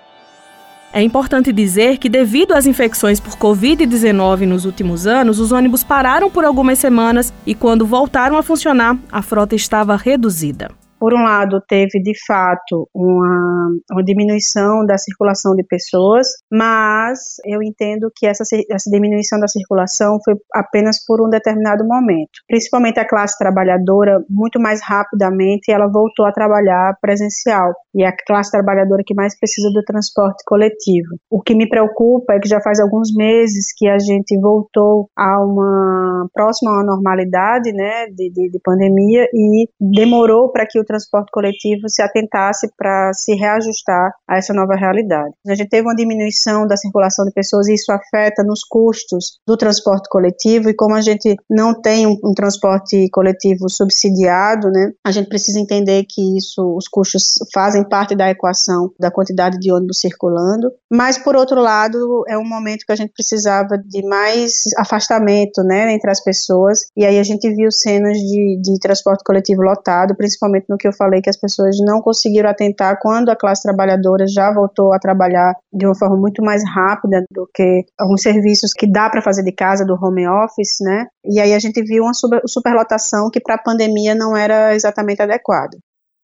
É 0.94 1.01
importante 1.01 1.51
dizer 1.51 1.98
que, 1.98 2.10
devido 2.10 2.53
às 2.53 2.65
infecções 2.65 3.20
por 3.20 3.34
Covid-19 3.34 4.48
nos 4.48 4.65
últimos 4.65 5.06
anos, 5.06 5.39
os 5.39 5.51
ônibus 5.51 5.84
pararam 5.84 6.32
por 6.32 6.46
algumas 6.46 6.79
semanas 6.79 7.34
e, 7.46 7.53
quando 7.53 7.86
voltaram 7.86 8.38
a 8.38 8.44
funcionar, 8.44 8.98
a 9.12 9.22
frota 9.22 9.53
estava 9.53 9.96
reduzida 9.96 10.70
por 11.00 11.13
um 11.13 11.24
lado, 11.24 11.62
teve 11.68 12.01
de 12.01 12.13
fato 12.25 12.89
uma, 12.94 13.70
uma, 13.92 14.04
diminuição 14.04 14.86
da 14.86 14.98
circulação 14.98 15.56
de 15.56 15.63
pessoas, 15.63 16.27
mas 16.51 17.38
eu 17.46 17.62
entendo 17.62 18.12
que 18.16 18.25
essa, 18.25 18.44
essa 18.72 18.89
diminuição 18.89 19.39
da 19.39 19.48
circulação 19.48 20.20
foi 20.24 20.36
apenas 20.54 21.04
por 21.06 21.25
um 21.25 21.30
determinado 21.30 21.86
momento. 21.86 22.32
Principalmente 22.48 23.00
a 23.00 23.08
classe 23.08 23.38
trabalhadora, 23.38 24.20
muito 24.30 24.60
mais 24.60 24.82
rapidamente, 24.84 25.72
ela 25.72 25.88
voltou 25.88 26.25
a 26.25 26.32
trabalhar 26.32 26.98
presencial 27.01 27.74
e 27.94 28.04
é 28.04 28.08
a 28.08 28.16
classe 28.25 28.51
trabalhadora 28.51 29.04
que 29.06 29.13
mais 29.13 29.38
precisa 29.38 29.70
do 29.72 29.84
transporte 29.84 30.44
coletivo. 30.46 31.18
O 31.30 31.42
que 31.42 31.56
me 31.56 31.68
preocupa 31.68 32.34
é 32.34 32.39
que 32.39 32.48
já 32.48 32.62
faz 32.62 32.80
alguns 32.80 33.13
meses 33.13 33.74
que 33.75 33.88
a 33.88 33.98
gente 34.00 34.39
voltou 34.39 35.10
a 35.18 35.44
uma 35.44 36.27
próxima 36.34 36.84
normalidade, 36.84 37.72
né, 37.74 38.08
de, 38.08 38.30
de, 38.30 38.50
de 38.51 38.60
pandemia 38.63 39.27
e 39.34 39.68
demorou 39.80 40.51
para 40.51 40.66
que 40.66 40.80
o 40.80 40.86
transporte 40.88 41.29
coletivo 41.32 41.88
se 41.88 42.01
atentasse 42.01 42.67
para 42.75 43.13
se 43.13 43.36
reajustar 43.36 44.12
a 44.27 44.38
essa 44.38 44.53
nova 44.53 44.75
realidade. 44.75 45.34
A 45.48 45.53
gente 45.53 45.70
teve 45.70 45.88
uma 45.88 45.96
diminuição 45.96 46.65
da 46.65 46.75
circulação 46.75 47.25
de 47.25 47.32
pessoas 47.32 47.67
e 47.67 47.74
isso 47.74 47.91
afeta 47.91 48.44
nos 48.44 48.63
custos 48.63 49.39
do 49.46 49.56
transporte 49.58 50.10
coletivo. 50.10 50.70
E 50.70 50.75
como 50.75 50.96
a 50.96 51.01
gente 51.01 51.36
não 51.50 51.79
tem 51.79 52.08
um, 52.08 52.17
um 52.24 52.34
transporte 52.34 53.10
coletivo 53.12 53.70
subsidiado, 53.70 54.70
né, 54.72 54.91
a 55.06 55.12
gente 55.12 55.29
precisa 55.29 55.60
entender 55.60 56.06
que 56.10 56.38
isso, 56.38 56.75
os 56.75 56.88
custos 56.88 57.38
fazem 57.53 57.88
parte 57.88 58.15
da 58.15 58.29
equação 58.29 58.91
da 59.00 59.12
quantidade 59.12 59.60
de 59.60 59.72
ônibus 59.72 60.00
circulando, 60.00 60.72
mas 60.91 61.17
por 61.17 61.36
outro 61.36 61.62
lado 61.62 62.24
é 62.27 62.38
um 62.38 62.48
momento 62.48 62.86
que 62.86 62.91
a 62.91 62.96
gente 62.96 63.12
precisava 63.13 63.77
de 63.77 64.06
mais 64.08 64.63
afastamento, 64.77 65.63
né, 65.63 65.94
entre 65.94 66.10
as 66.10 66.24
pessoas. 66.24 66.86
E 66.96 67.06
aí 67.06 67.20
a 67.20 67.24
gente 67.24 67.50
viu 67.53 67.72
cenas 67.72 68.17
de, 68.17 68.60
de 68.62 68.79
transporte 68.79 69.24
coletivo 69.24 69.62
lotado, 69.62 70.15
principalmente 70.15 70.65
no 70.70 70.77
que 70.78 70.88
eu 70.88 70.94
falei 70.94 71.22
que 71.22 71.30
as 71.30 71.38
pessoas 71.38 71.78
não 71.80 72.02
conseguiram 72.02 72.50
atentar 72.50 72.98
quando 73.02 73.30
a 73.30 73.36
classe 73.36 73.64
trabalhadora 73.64 74.26
já 74.28 74.54
voltou 74.54 74.94
a 74.94 75.00
trabalhar 75.00 75.54
de 75.74 75.86
uma 75.86 75.96
forma 75.96 76.18
muito 76.18 76.44
mais 76.44 76.64
rápida 76.66 77.24
do 77.32 77.50
que 77.54 77.86
alguns 78.00 78.22
serviços 78.22 78.72
que 78.74 78.90
dá 78.90 79.10
para 79.10 79.22
fazer 79.22 79.44
de 79.44 79.52
casa, 79.52 79.86
do 79.86 79.98
home 80.02 80.28
office, 80.28 80.78
né? 80.82 81.06
E 81.26 81.40
aí 81.40 81.54
a 81.54 81.60
gente 81.60 81.82
viu 81.84 82.04
uma 82.04 82.14
superlotação 82.46 83.30
que 83.32 83.40
para 83.40 83.56
a 83.56 83.62
pandemia 83.62 84.16
não 84.16 84.36
era 84.36 84.76
exatamente 84.76 85.22
adequada. 85.22 85.78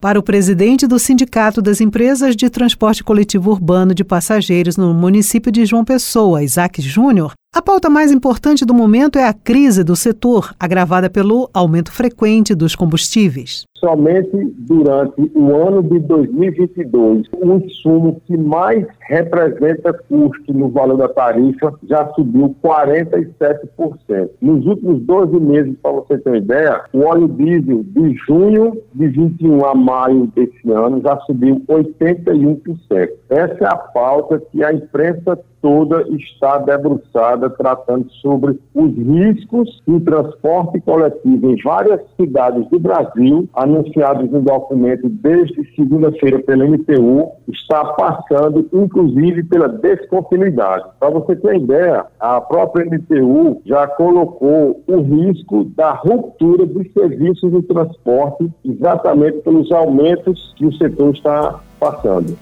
Para 0.04 0.20
o 0.20 0.24
presidente 0.24 0.86
do 0.86 1.00
Sindicato 1.00 1.62
das 1.62 1.80
Empresas 1.80 2.36
de 2.36 2.50
Transporte 2.50 3.02
Coletivo 3.02 3.52
Urbano 3.52 3.96
de 3.96 4.04
Passageiros 4.04 4.76
no 4.76 4.94
município 4.94 5.50
de 5.50 5.66
João 5.66 5.86
Pessoa, 5.86 6.44
Isaac 6.44 6.82
Júnior, 6.82 7.34
a 7.54 7.62
pauta 7.62 7.88
mais 7.88 8.12
importante 8.12 8.66
do 8.66 8.74
momento 8.74 9.20
é 9.20 9.28
a 9.28 9.34
crise 9.34 9.84
do 9.84 9.96
setor, 9.96 10.56
agravada 10.60 11.08
pelo 11.08 11.48
aumento 11.54 11.92
frequente 11.92 12.56
dos 12.56 12.76
combustíveis. 12.76 13.68
Somente 13.76 14.56
durante 14.58 15.32
o 15.36 15.56
ano 15.56 15.84
de 15.84 16.00
2022, 16.00 17.28
o 17.32 17.54
insumo 17.58 18.20
que 18.26 18.36
mais 18.36 18.88
representa 19.02 19.94
custo 19.94 20.52
no 20.52 20.70
valor 20.70 20.98
da 20.98 21.10
tarifa 21.10 21.76
já 21.88 22.12
subiu 22.14 22.56
47%. 22.64 24.30
Nos 24.42 24.66
últimos 24.66 25.02
12 25.04 25.40
meses, 25.40 25.76
para 25.80 25.92
você 25.92 26.18
ter 26.18 26.30
uma 26.30 26.38
ideia, 26.38 26.82
o 26.92 27.02
óleo 27.02 27.28
diesel 27.28 27.84
de 27.84 28.16
junho 28.26 28.82
de 28.96 29.08
21 29.10 29.64
a 29.64 29.76
maio 29.76 30.26
desse 30.36 30.72
ano 30.72 31.02
já 31.04 31.20
subiu 31.28 31.62
81%. 31.70 33.10
Essa 33.30 33.64
é 33.64 33.68
a 33.68 33.76
pauta 33.76 34.42
que 34.52 34.64
a 34.64 34.74
imprensa 34.74 35.38
toda 35.64 36.06
está 36.10 36.58
debruçada 36.58 37.50
tratando 37.50 38.12
sobre 38.22 38.60
os 38.76 38.94
riscos 38.98 39.82
do 39.88 39.98
transporte 40.02 40.82
coletivo 40.82 41.50
em 41.50 41.56
várias 41.64 42.02
cidades 42.20 42.68
do 42.70 42.78
Brasil, 42.78 43.48
anunciados 43.54 44.30
no 44.30 44.42
documento 44.42 45.08
desde 45.08 45.64
segunda-feira 45.74 46.40
pela 46.40 46.68
MTU, 46.68 47.32
está 47.48 47.86
passando 47.94 48.68
inclusive 48.74 49.44
pela 49.46 49.70
descontinuidade. 49.70 50.84
Para 51.00 51.12
você 51.12 51.34
ter 51.38 51.56
ideia, 51.56 52.06
a 52.20 52.42
própria 52.42 52.86
MTU 52.86 53.62
já 53.66 53.88
colocou 53.88 54.84
o 54.86 55.02
risco 55.02 55.64
da 55.76 55.94
ruptura 55.94 56.66
dos 56.66 56.92
serviços 56.92 57.50
de 57.50 57.62
transporte 57.62 58.52
exatamente 58.66 59.38
pelos 59.40 59.72
aumentos 59.72 60.54
que 60.58 60.66
o 60.66 60.74
setor 60.74 61.14
está 61.16 61.62
passando. 61.80 62.38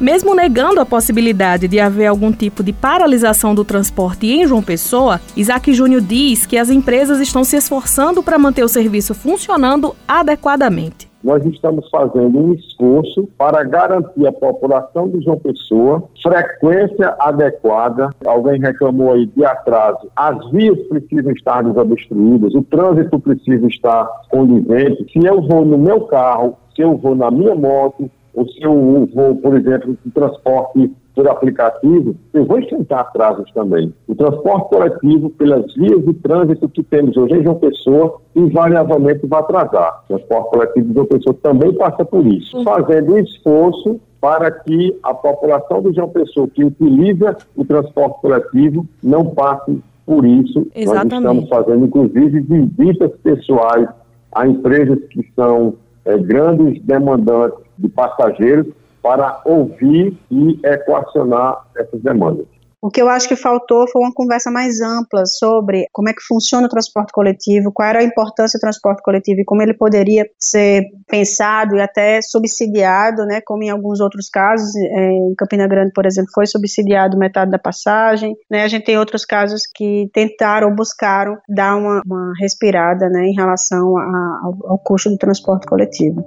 Mesmo 0.00 0.32
negando 0.32 0.80
a 0.80 0.86
possibilidade 0.86 1.66
de 1.66 1.80
haver 1.80 2.06
algum 2.06 2.30
tipo 2.30 2.62
de 2.62 2.72
paralisação 2.72 3.52
do 3.52 3.64
transporte 3.64 4.28
em 4.28 4.46
João 4.46 4.62
Pessoa, 4.62 5.20
Isaac 5.36 5.72
Júnior 5.72 6.00
diz 6.00 6.46
que 6.46 6.56
as 6.56 6.70
empresas 6.70 7.18
estão 7.18 7.42
se 7.42 7.56
esforçando 7.56 8.22
para 8.22 8.38
manter 8.38 8.62
o 8.62 8.68
serviço 8.68 9.12
funcionando 9.12 9.96
adequadamente. 10.06 11.08
Nós 11.24 11.44
estamos 11.46 11.90
fazendo 11.90 12.38
um 12.38 12.52
esforço 12.52 13.28
para 13.36 13.64
garantir 13.64 14.24
à 14.24 14.30
população 14.30 15.08
de 15.08 15.20
João 15.20 15.36
Pessoa 15.36 16.08
frequência 16.22 17.16
adequada. 17.18 18.10
Alguém 18.24 18.60
reclamou 18.60 19.12
aí 19.12 19.26
de 19.26 19.44
atraso. 19.44 20.08
As 20.14 20.48
vias 20.52 20.78
precisam 20.86 21.32
estar 21.32 21.64
desobstruídas, 21.64 22.54
o 22.54 22.62
trânsito 22.62 23.18
precisa 23.18 23.66
estar 23.66 24.08
conivente. 24.30 25.04
Se 25.12 25.26
eu 25.26 25.42
vou 25.42 25.64
no 25.64 25.76
meu 25.76 26.02
carro, 26.02 26.56
se 26.76 26.82
eu 26.82 26.96
vou 26.96 27.16
na 27.16 27.28
minha 27.28 27.56
moto, 27.56 28.08
ou 28.38 28.48
se 28.48 28.62
eu 28.62 29.08
vou, 29.12 29.34
por 29.34 29.56
exemplo, 29.56 29.98
de 30.04 30.12
transporte 30.12 30.92
por 31.12 31.26
aplicativo, 31.26 32.14
eu 32.32 32.44
vou 32.44 32.60
enfrentar 32.60 33.00
atrasos 33.00 33.50
também. 33.50 33.92
O 34.06 34.14
transporte 34.14 34.68
coletivo, 34.68 35.30
pelas 35.30 35.74
vias 35.74 36.04
de 36.04 36.14
trânsito 36.14 36.68
que 36.68 36.84
temos 36.84 37.16
hoje 37.16 37.34
em 37.34 37.42
João 37.42 37.56
Pessoa, 37.56 38.20
invariavelmente 38.36 39.26
vai 39.26 39.40
atrasar. 39.40 40.04
O 40.04 40.16
transporte 40.16 40.50
coletivo 40.50 40.86
de 40.86 40.94
João 40.94 41.06
Pessoa 41.06 41.36
também 41.42 41.72
passa 41.74 42.04
por 42.04 42.24
isso, 42.24 42.62
fazendo 42.62 43.14
um 43.14 43.18
esforço 43.18 44.00
para 44.20 44.52
que 44.52 44.96
a 45.02 45.12
população 45.12 45.82
de 45.82 45.92
João 45.92 46.08
Pessoa 46.10 46.46
que 46.46 46.64
utiliza 46.64 47.36
o 47.56 47.64
transporte 47.64 48.20
coletivo 48.20 48.86
não 49.02 49.26
passe 49.26 49.80
por 50.06 50.24
isso. 50.24 50.64
Exatamente. 50.76 51.24
Nós 51.24 51.36
estamos 51.36 51.48
fazendo, 51.48 51.86
inclusive, 51.86 52.40
visitas 52.40 53.10
pessoais 53.24 53.88
a 54.32 54.46
empresas 54.46 55.00
que 55.10 55.28
são 55.34 55.74
é, 56.04 56.16
grandes 56.16 56.80
demandantes 56.84 57.67
de 57.78 57.88
passageiros 57.88 58.66
para 59.02 59.40
ouvir 59.44 60.18
e 60.30 60.60
equacionar 60.64 61.64
essas 61.76 62.00
demandas. 62.02 62.46
O 62.80 62.90
que 62.90 63.02
eu 63.02 63.08
acho 63.08 63.26
que 63.26 63.34
faltou 63.34 63.88
foi 63.88 64.00
uma 64.02 64.14
conversa 64.14 64.52
mais 64.52 64.80
ampla 64.80 65.26
sobre 65.26 65.88
como 65.92 66.08
é 66.08 66.12
que 66.12 66.22
funciona 66.22 66.66
o 66.66 66.70
transporte 66.70 67.12
coletivo, 67.12 67.72
qual 67.72 67.88
era 67.88 67.98
a 67.98 68.04
importância 68.04 68.56
do 68.56 68.60
transporte 68.60 69.02
coletivo 69.02 69.40
e 69.40 69.44
como 69.44 69.62
ele 69.62 69.74
poderia 69.74 70.24
ser 70.38 70.84
pensado 71.08 71.74
e 71.74 71.80
até 71.80 72.22
subsidiado, 72.22 73.24
né, 73.26 73.40
como 73.44 73.64
em 73.64 73.70
alguns 73.70 73.98
outros 73.98 74.28
casos, 74.28 74.76
é, 74.76 75.10
em 75.10 75.34
Campina 75.36 75.66
Grande, 75.66 75.92
por 75.92 76.06
exemplo, 76.06 76.30
foi 76.32 76.46
subsidiado 76.46 77.18
metade 77.18 77.50
da 77.50 77.58
passagem, 77.58 78.36
né, 78.48 78.62
a 78.62 78.68
gente 78.68 78.84
tem 78.84 78.96
outros 78.96 79.24
casos 79.24 79.62
que 79.66 80.08
tentaram 80.12 80.68
ou 80.68 80.76
buscaram 80.76 81.36
dar 81.48 81.74
uma, 81.74 82.00
uma 82.06 82.32
respirada, 82.40 83.08
né, 83.08 83.24
em 83.24 83.34
relação 83.34 83.98
a, 83.98 84.40
ao, 84.44 84.70
ao 84.70 84.78
custo 84.78 85.10
do 85.10 85.18
transporte 85.18 85.66
coletivo. 85.66 86.24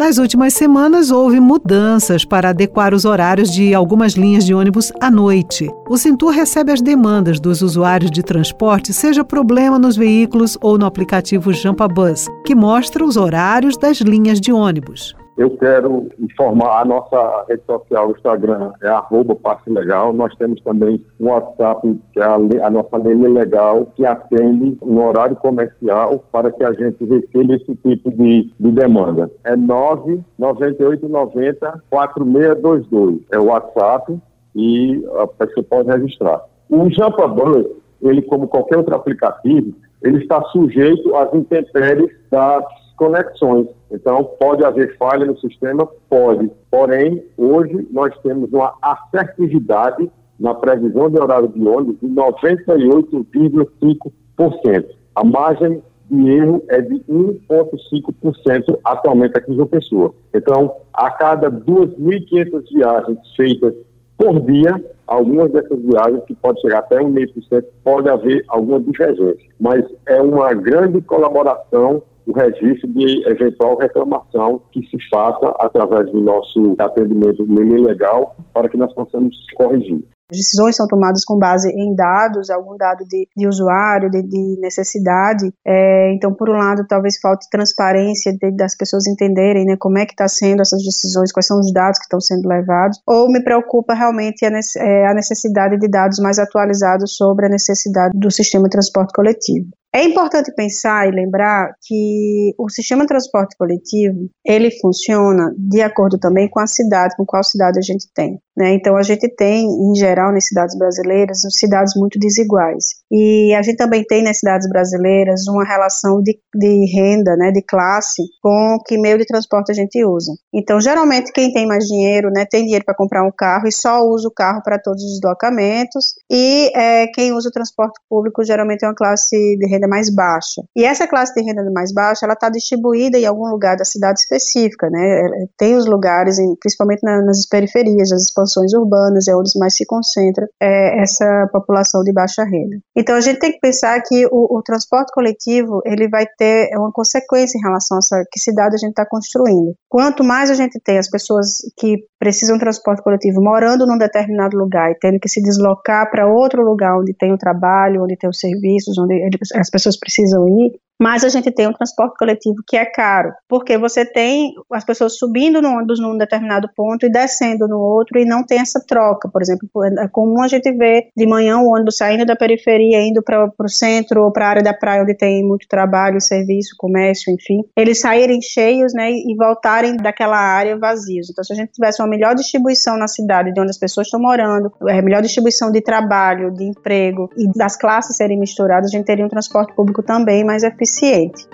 Nas 0.00 0.16
últimas 0.16 0.54
semanas, 0.54 1.10
houve 1.10 1.38
mudanças 1.40 2.24
para 2.24 2.48
adequar 2.48 2.94
os 2.94 3.04
horários 3.04 3.52
de 3.52 3.74
algumas 3.74 4.14
linhas 4.14 4.46
de 4.46 4.54
ônibus 4.54 4.90
à 4.98 5.10
noite. 5.10 5.68
O 5.90 5.98
Cintur 5.98 6.30
recebe 6.30 6.72
as 6.72 6.80
demandas 6.80 7.38
dos 7.38 7.60
usuários 7.60 8.10
de 8.10 8.22
transporte, 8.22 8.94
seja 8.94 9.22
problema 9.22 9.78
nos 9.78 9.98
veículos 9.98 10.56
ou 10.62 10.78
no 10.78 10.86
aplicativo 10.86 11.52
Jampa 11.52 11.86
Bus, 11.86 12.28
que 12.46 12.54
mostra 12.54 13.04
os 13.04 13.18
horários 13.18 13.76
das 13.76 13.98
linhas 13.98 14.40
de 14.40 14.50
ônibus. 14.50 15.14
Eu 15.40 15.56
quero 15.56 16.06
informar 16.18 16.82
a 16.82 16.84
nossa 16.84 17.46
rede 17.48 17.62
social, 17.64 18.08
o 18.08 18.10
Instagram 18.10 18.72
é 18.82 18.88
arroba 18.88 19.34
passe 19.34 19.70
legal. 19.70 20.12
Nós 20.12 20.36
temos 20.36 20.60
também 20.60 21.02
um 21.18 21.30
WhatsApp, 21.30 21.98
que 22.12 22.20
é 22.20 22.24
a, 22.24 22.34
a 22.34 22.70
nossa 22.70 22.98
lei 22.98 23.14
legal, 23.14 23.86
que 23.96 24.04
atende 24.04 24.76
no 24.84 25.02
horário 25.02 25.34
comercial 25.36 26.22
para 26.30 26.52
que 26.52 26.62
a 26.62 26.74
gente 26.74 27.02
receba 27.06 27.54
esse 27.54 27.74
tipo 27.76 28.10
de, 28.10 28.52
de 28.60 28.70
demanda. 28.70 29.30
É 29.42 29.56
99890 29.56 31.84
4622. 31.88 33.20
É 33.32 33.38
o 33.38 33.46
WhatsApp 33.46 34.20
e 34.54 35.02
a 35.20 35.26
pessoa 35.26 35.64
pode 35.70 35.88
registrar. 35.88 36.44
O 36.68 36.90
Jampa 36.90 37.26
Bus, 37.26 37.64
ele 38.02 38.20
como 38.20 38.46
qualquer 38.46 38.76
outro 38.76 38.94
aplicativo, 38.94 39.72
ele 40.02 40.18
está 40.18 40.42
sujeito 40.52 41.16
às 41.16 41.32
intempéries 41.32 42.10
das 42.30 42.62
conexões. 42.98 43.68
Então, 43.90 44.22
pode 44.38 44.64
haver 44.64 44.96
falha 44.96 45.26
no 45.26 45.36
sistema? 45.38 45.86
Pode. 46.08 46.48
Porém, 46.70 47.24
hoje 47.36 47.88
nós 47.90 48.16
temos 48.22 48.50
uma 48.52 48.72
assertividade 48.80 50.08
na 50.38 50.54
previsão 50.54 51.10
de 51.10 51.20
horário 51.20 51.48
de 51.48 51.66
ônibus 51.66 51.98
de 52.00 52.06
98,5%. 52.08 54.86
A 55.14 55.24
margem 55.24 55.82
de 56.10 56.30
erro 56.30 56.62
é 56.68 56.80
de 56.80 57.00
1,5% 57.08 58.78
atualmente 58.84 59.36
aqui 59.36 59.52
em 59.52 59.56
João 59.56 59.68
Pessoa. 59.68 60.14
Então, 60.34 60.74
a 60.92 61.10
cada 61.10 61.50
2.500 61.50 62.64
viagens 62.72 63.18
feitas 63.36 63.74
por 64.16 64.40
dia, 64.40 64.84
algumas 65.06 65.50
dessas 65.50 65.80
viagens, 65.80 66.22
que 66.24 66.34
pode 66.34 66.60
chegar 66.60 66.80
até 66.80 66.98
1,5%, 66.98 67.64
pode 67.82 68.08
haver 68.08 68.44
alguma 68.48 68.80
divergência. 68.80 69.48
Mas 69.58 69.84
é 70.06 70.20
uma 70.20 70.52
grande 70.52 71.00
colaboração 71.00 72.02
o 72.30 72.32
registro 72.32 72.88
de 72.92 73.28
eventual 73.28 73.76
reclamação 73.76 74.62
que 74.70 74.80
se 74.88 74.96
faça 75.10 75.52
através 75.58 76.10
do 76.12 76.20
nosso 76.20 76.76
atendimento 76.78 77.44
legal 77.82 78.36
para 78.54 78.68
que 78.68 78.76
nós 78.76 78.92
possamos 78.94 79.36
corrigir. 79.56 80.04
As 80.30 80.38
decisões 80.38 80.76
são 80.76 80.86
tomadas 80.86 81.24
com 81.24 81.36
base 81.36 81.68
em 81.70 81.92
dados, 81.92 82.50
algum 82.50 82.76
dado 82.76 83.04
de, 83.04 83.26
de 83.36 83.48
usuário, 83.48 84.08
de, 84.08 84.22
de 84.22 84.60
necessidade. 84.60 85.52
É, 85.66 86.12
então, 86.14 86.32
por 86.32 86.48
um 86.48 86.56
lado, 86.56 86.86
talvez 86.88 87.18
falte 87.20 87.50
transparência 87.50 88.32
de, 88.32 88.52
das 88.52 88.76
pessoas 88.76 89.08
entenderem 89.08 89.64
né, 89.64 89.76
como 89.76 89.98
é 89.98 90.06
que 90.06 90.12
está 90.12 90.28
sendo 90.28 90.62
essas 90.62 90.84
decisões, 90.84 91.32
quais 91.32 91.46
são 91.46 91.58
os 91.58 91.72
dados 91.72 91.98
que 91.98 92.04
estão 92.04 92.20
sendo 92.20 92.48
levados. 92.48 93.00
Ou 93.08 93.26
me 93.26 93.42
preocupa 93.42 93.92
realmente 93.92 94.44
a, 94.44 94.50
é, 94.78 95.06
a 95.08 95.14
necessidade 95.14 95.76
de 95.76 95.88
dados 95.88 96.20
mais 96.20 96.38
atualizados 96.38 97.16
sobre 97.16 97.46
a 97.46 97.48
necessidade 97.48 98.16
do 98.16 98.30
sistema 98.30 98.64
de 98.64 98.70
transporte 98.70 99.12
coletivo. 99.12 99.66
É 99.92 100.04
importante 100.04 100.54
pensar 100.54 101.08
e 101.08 101.10
lembrar 101.10 101.74
que 101.82 102.54
o 102.56 102.68
sistema 102.68 103.02
de 103.02 103.08
transporte 103.08 103.56
coletivo, 103.56 104.30
ele 104.44 104.70
funciona 104.80 105.52
de 105.58 105.82
acordo 105.82 106.16
também 106.16 106.48
com 106.48 106.60
a 106.60 106.66
cidade, 106.66 107.16
com 107.16 107.26
qual 107.26 107.42
cidade 107.42 107.78
a 107.78 107.82
gente 107.82 108.06
tem. 108.14 108.40
Né? 108.56 108.72
Então, 108.74 108.96
a 108.96 109.02
gente 109.02 109.28
tem, 109.34 109.66
em 109.66 109.94
geral, 109.96 110.32
nas 110.32 110.46
cidades 110.46 110.78
brasileiras, 110.78 111.40
cidades 111.50 111.94
muito 111.96 112.20
desiguais. 112.20 112.99
E 113.10 113.52
a 113.54 113.62
gente 113.62 113.76
também 113.76 114.04
tem 114.04 114.22
nas 114.22 114.38
cidades 114.38 114.68
brasileiras 114.68 115.46
uma 115.48 115.64
relação 115.64 116.22
de, 116.22 116.38
de 116.54 116.86
renda, 116.94 117.36
né, 117.36 117.50
de 117.50 117.62
classe, 117.62 118.22
com 118.40 118.78
que 118.86 118.96
meio 118.98 119.18
de 119.18 119.26
transporte 119.26 119.72
a 119.72 119.74
gente 119.74 120.04
usa. 120.04 120.32
Então, 120.54 120.80
geralmente, 120.80 121.32
quem 121.32 121.52
tem 121.52 121.66
mais 121.66 121.84
dinheiro, 121.84 122.30
né, 122.30 122.44
tem 122.48 122.64
dinheiro 122.64 122.84
para 122.84 122.94
comprar 122.94 123.26
um 123.26 123.32
carro 123.36 123.66
e 123.66 123.72
só 123.72 124.02
usa 124.02 124.28
o 124.28 124.32
carro 124.32 124.62
para 124.62 124.78
todos 124.78 125.02
os 125.02 125.14
deslocamentos. 125.14 126.14
E 126.30 126.70
é, 126.74 127.06
quem 127.08 127.32
usa 127.32 127.48
o 127.48 127.52
transporte 127.52 127.98
público 128.08 128.44
geralmente 128.44 128.84
é 128.84 128.88
uma 128.88 128.94
classe 128.94 129.36
de 129.56 129.66
renda 129.66 129.88
mais 129.88 130.12
baixa. 130.14 130.62
E 130.76 130.84
essa 130.84 131.06
classe 131.06 131.34
de 131.34 131.42
renda 131.42 131.68
mais 131.72 131.92
baixa, 131.92 132.24
ela 132.24 132.34
está 132.34 132.48
distribuída 132.48 133.18
em 133.18 133.26
algum 133.26 133.48
lugar 133.48 133.76
da 133.76 133.84
cidade 133.84 134.20
específica, 134.20 134.88
né? 134.90 135.46
Tem 135.58 135.76
os 135.76 135.86
lugares, 135.86 136.36
principalmente 136.60 137.02
nas 137.02 137.46
periferias, 137.46 138.12
as 138.12 138.22
expansões 138.22 138.72
urbanas, 138.72 139.26
é 139.28 139.34
onde 139.34 139.50
mais 139.58 139.74
se 139.74 139.84
concentra 139.84 140.48
é, 140.60 141.02
essa 141.02 141.48
população 141.52 142.02
de 142.02 142.12
baixa 142.12 142.44
renda. 142.44 142.78
Então 143.00 143.16
a 143.16 143.20
gente 143.20 143.38
tem 143.38 143.50
que 143.50 143.58
pensar 143.58 143.98
que 144.02 144.26
o, 144.26 144.58
o 144.58 144.62
transporte 144.62 145.10
coletivo 145.10 145.80
ele 145.86 146.06
vai 146.06 146.26
ter 146.36 146.68
uma 146.76 146.92
consequência 146.92 147.56
em 147.56 147.62
relação 147.62 147.96
a 147.96 148.00
essa 148.00 148.24
que 148.30 148.38
cidade 148.38 148.74
a 148.74 148.78
gente 148.78 148.90
está 148.90 149.06
construindo. 149.06 149.74
Quanto 149.88 150.22
mais 150.22 150.50
a 150.50 150.54
gente 150.54 150.78
tem 150.84 150.98
as 150.98 151.08
pessoas 151.08 151.60
que 151.78 151.96
precisam 152.20 152.56
de 152.56 152.60
transporte 152.60 153.02
coletivo 153.02 153.42
morando 153.42 153.86
num 153.86 153.96
determinado 153.96 154.56
lugar 154.56 154.92
e 154.92 154.94
tendo 154.94 155.18
que 155.18 155.28
se 155.28 155.42
deslocar 155.42 156.10
para 156.10 156.28
outro 156.28 156.62
lugar 156.62 157.00
onde 157.00 157.14
tem 157.14 157.32
o 157.32 157.38
trabalho, 157.38 158.04
onde 158.04 158.16
tem 158.16 158.28
os 158.28 158.38
serviços, 158.38 158.98
onde 158.98 159.38
as 159.54 159.70
pessoas 159.70 159.98
precisam 159.98 160.46
ir, 160.46 160.78
mas 161.00 161.24
a 161.24 161.30
gente 161.30 161.50
tem 161.50 161.66
um 161.66 161.72
transporte 161.72 162.18
coletivo 162.18 162.56
que 162.66 162.76
é 162.76 162.84
caro, 162.84 163.32
porque 163.48 163.78
você 163.78 164.04
tem 164.04 164.52
as 164.70 164.84
pessoas 164.84 165.16
subindo 165.16 165.62
no 165.62 165.70
ônibus 165.70 165.98
num 165.98 166.18
determinado 166.18 166.68
ponto 166.76 167.06
e 167.06 167.10
descendo 167.10 167.66
no 167.66 167.78
outro 167.78 168.18
e 168.18 168.26
não 168.26 168.44
tem 168.44 168.60
essa 168.60 168.84
troca. 168.86 169.26
Por 169.26 169.40
exemplo, 169.40 169.66
é 169.98 170.06
comum 170.08 170.42
a 170.42 170.48
gente 170.48 170.70
ver 170.72 171.08
de 171.16 171.26
manhã 171.26 171.58
o 171.58 171.72
ônibus 171.72 171.96
saindo 171.96 172.26
da 172.26 172.36
periferia, 172.36 173.00
indo 173.00 173.22
para 173.22 173.50
o 173.58 173.68
centro 173.68 174.24
ou 174.24 174.30
para 174.30 174.44
a 174.44 174.50
área 174.50 174.62
da 174.62 174.74
praia 174.74 175.02
onde 175.02 175.16
tem 175.16 175.42
muito 175.42 175.66
trabalho, 175.66 176.20
serviço, 176.20 176.74
comércio, 176.76 177.32
enfim, 177.32 177.62
eles 177.74 177.98
saírem 177.98 178.42
cheios 178.42 178.92
né, 178.92 179.10
e 179.10 179.34
voltarem 179.34 179.96
daquela 179.96 180.36
área 180.36 180.76
vazios. 180.76 181.30
Então, 181.30 181.42
se 181.42 181.54
a 181.54 181.56
gente 181.56 181.72
tivesse 181.72 182.02
uma 182.02 182.09
melhor 182.10 182.34
distribuição 182.34 182.98
na 182.98 183.08
cidade, 183.08 183.52
de 183.52 183.60
onde 183.60 183.70
as 183.70 183.78
pessoas 183.78 184.08
estão 184.08 184.20
morando, 184.20 184.72
é, 184.88 185.00
melhor 185.00 185.22
distribuição 185.22 185.70
de 185.70 185.80
trabalho, 185.80 186.50
de 186.50 186.64
emprego 186.64 187.30
e 187.36 187.46
das 187.56 187.76
classes 187.76 188.16
serem 188.16 188.38
misturadas, 188.38 188.90
a 188.90 188.96
gente 188.96 189.06
teria 189.06 189.24
um 189.24 189.28
transporte 189.28 189.72
público 189.74 190.02
também 190.02 190.44
mais 190.44 190.62
eficiente 190.62 191.48